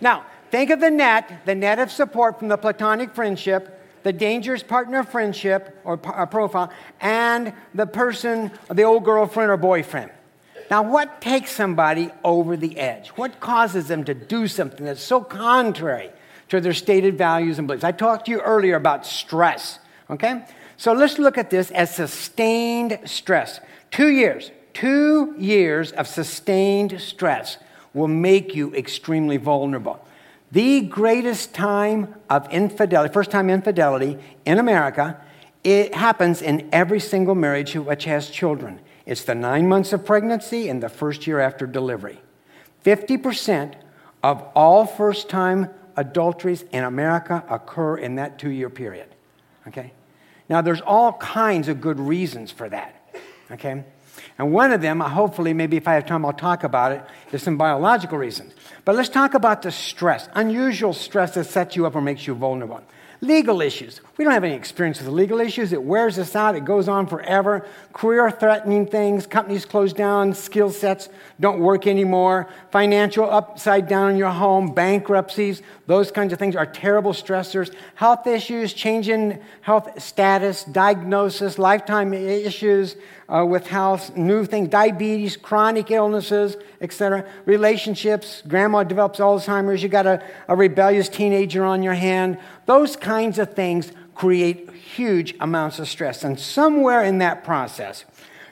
[0.00, 4.62] Now, think of the net, the net of support from the platonic friendship, the dangerous
[4.62, 10.12] partner friendship or uh, profile, and the person, the old girlfriend or boyfriend.
[10.70, 13.08] Now, what takes somebody over the edge?
[13.08, 16.12] What causes them to do something that's so contrary
[16.50, 17.82] to their stated values and beliefs?
[17.82, 20.44] I talked to you earlier about stress, okay?
[20.76, 23.58] So let's look at this as sustained stress.
[23.90, 27.58] Two years, Two years of sustained stress
[27.94, 30.04] will make you extremely vulnerable.
[30.50, 35.20] The greatest time of infidelity, first time infidelity in America,
[35.62, 38.80] it happens in every single marriage which has children.
[39.06, 42.20] It's the nine months of pregnancy and the first year after delivery.
[42.84, 43.74] 50%
[44.22, 49.08] of all first time adulteries in America occur in that two year period.
[49.68, 49.92] Okay?
[50.48, 52.94] Now, there's all kinds of good reasons for that.
[53.50, 53.84] Okay?
[54.38, 57.04] And one of them, hopefully, maybe if I have time, I'll talk about it.
[57.30, 58.52] There's some biological reasons.
[58.84, 62.34] But let's talk about the stress, unusual stress that sets you up or makes you
[62.34, 62.82] vulnerable.
[63.24, 64.02] Legal issues.
[64.18, 65.72] We don't have any experience with legal issues.
[65.72, 66.54] It wears us out.
[66.56, 67.66] It goes on forever.
[67.94, 69.26] Career threatening things.
[69.26, 70.34] Companies close down.
[70.34, 71.08] Skill sets
[71.40, 72.46] don't work anymore.
[72.70, 74.74] Financial upside down in your home.
[74.74, 75.62] Bankruptcies.
[75.86, 77.74] Those kinds of things are terrible stressors.
[77.94, 82.96] Health issues, change in health status, diagnosis, lifetime issues
[83.28, 87.26] uh, with health, new things, diabetes, chronic illnesses, etc.
[87.46, 88.42] Relationships.
[88.46, 89.82] Grandma develops Alzheimer's.
[89.82, 92.38] You got a, a rebellious teenager on your hand.
[92.66, 96.24] Those kinds of things create huge amounts of stress.
[96.24, 98.04] And somewhere in that process,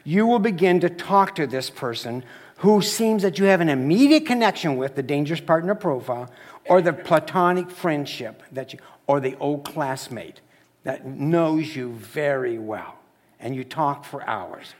[0.04, 2.24] you will begin to talk to this person
[2.58, 6.30] who seems that you have an immediate connection with the dangerous partner profile
[6.66, 10.40] or the platonic friendship that you or the old classmate
[10.84, 12.98] that knows you very well
[13.40, 14.74] and you talk for hours.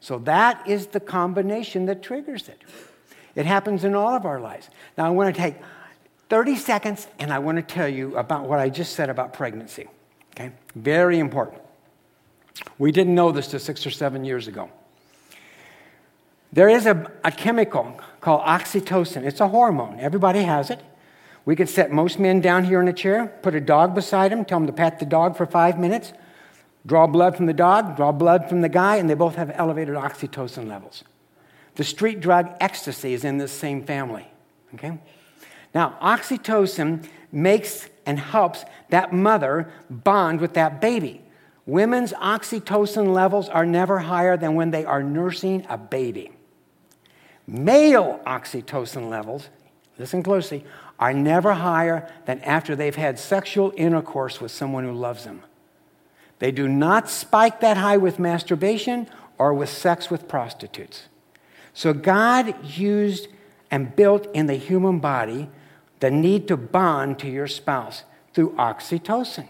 [0.00, 2.60] So that is the combination that triggers it.
[3.34, 4.68] It happens in all of our lives.
[4.96, 5.56] Now, I want to take
[6.28, 9.88] 30 seconds and I want to tell you about what I just said about pregnancy.
[10.34, 10.52] Okay?
[10.74, 11.62] Very important.
[12.78, 14.70] We didn't know this till six or seven years ago.
[16.52, 19.24] There is a, a chemical called oxytocin.
[19.24, 20.00] It's a hormone.
[20.00, 20.80] Everybody has it.
[21.44, 24.44] We could set most men down here in a chair, put a dog beside him,
[24.44, 26.12] tell him to pat the dog for five minutes,
[26.84, 29.94] draw blood from the dog, draw blood from the guy, and they both have elevated
[29.94, 31.04] oxytocin levels.
[31.76, 34.26] The street drug ecstasy is in this same family.
[34.74, 34.98] Okay?
[35.74, 41.22] Now, oxytocin makes and helps that mother bond with that baby.
[41.66, 46.32] Women's oxytocin levels are never higher than when they are nursing a baby.
[47.46, 49.48] Male oxytocin levels,
[49.98, 50.64] listen closely,
[50.98, 55.42] are never higher than after they've had sexual intercourse with someone who loves them.
[56.38, 59.08] They do not spike that high with masturbation
[59.38, 61.08] or with sex with prostitutes.
[61.74, 63.28] So God used
[63.70, 65.48] and built in the human body
[66.00, 69.48] the need to bond to your spouse through oxytocin.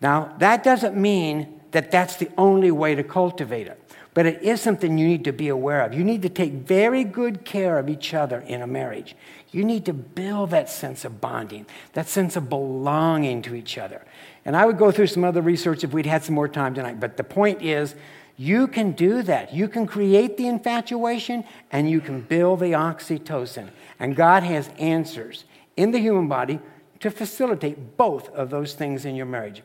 [0.00, 3.80] Now, that doesn't mean that that's the only way to cultivate it,
[4.14, 5.94] but it is something you need to be aware of.
[5.94, 9.14] You need to take very good care of each other in a marriage.
[9.52, 14.02] You need to build that sense of bonding, that sense of belonging to each other.
[14.44, 16.98] And I would go through some other research if we'd had some more time tonight,
[16.98, 17.94] but the point is,
[18.36, 19.52] you can do that.
[19.52, 23.68] You can create the infatuation and you can build the oxytocin.
[23.98, 25.44] And God has answers
[25.76, 26.60] in the human body
[27.00, 29.62] to facilitate both of those things in your marriage.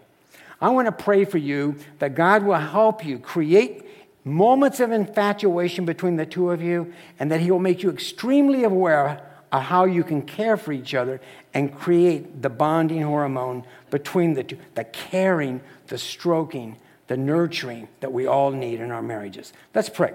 [0.59, 3.86] I want to pray for you that God will help you create
[4.24, 8.63] moments of infatuation between the two of you and that He will make you extremely
[8.63, 11.22] aware of how you can care for each other
[11.53, 16.76] and create the bonding hormone between the two, the caring, the stroking,
[17.08, 19.53] the nurturing that we all need in our marriages.
[19.74, 20.14] Let's pray.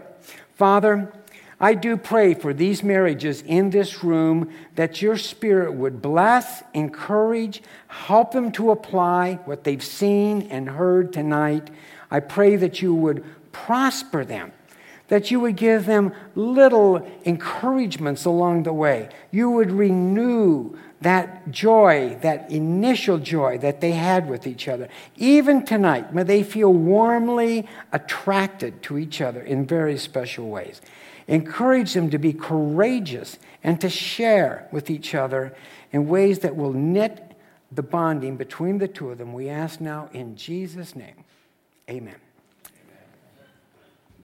[0.54, 1.12] Father,
[1.62, 7.62] I do pray for these marriages in this room that your spirit would bless, encourage,
[7.86, 11.70] help them to apply what they've seen and heard tonight.
[12.10, 14.50] I pray that you would prosper them,
[15.06, 19.08] that you would give them little encouragements along the way.
[19.30, 24.88] You would renew that joy, that initial joy that they had with each other.
[25.16, 30.80] Even tonight, may they feel warmly attracted to each other in very special ways.
[31.28, 35.54] Encourage them to be courageous and to share with each other
[35.92, 37.36] in ways that will knit
[37.70, 39.32] the bonding between the two of them.
[39.32, 41.24] We ask now in Jesus' name.
[41.88, 42.21] Amen.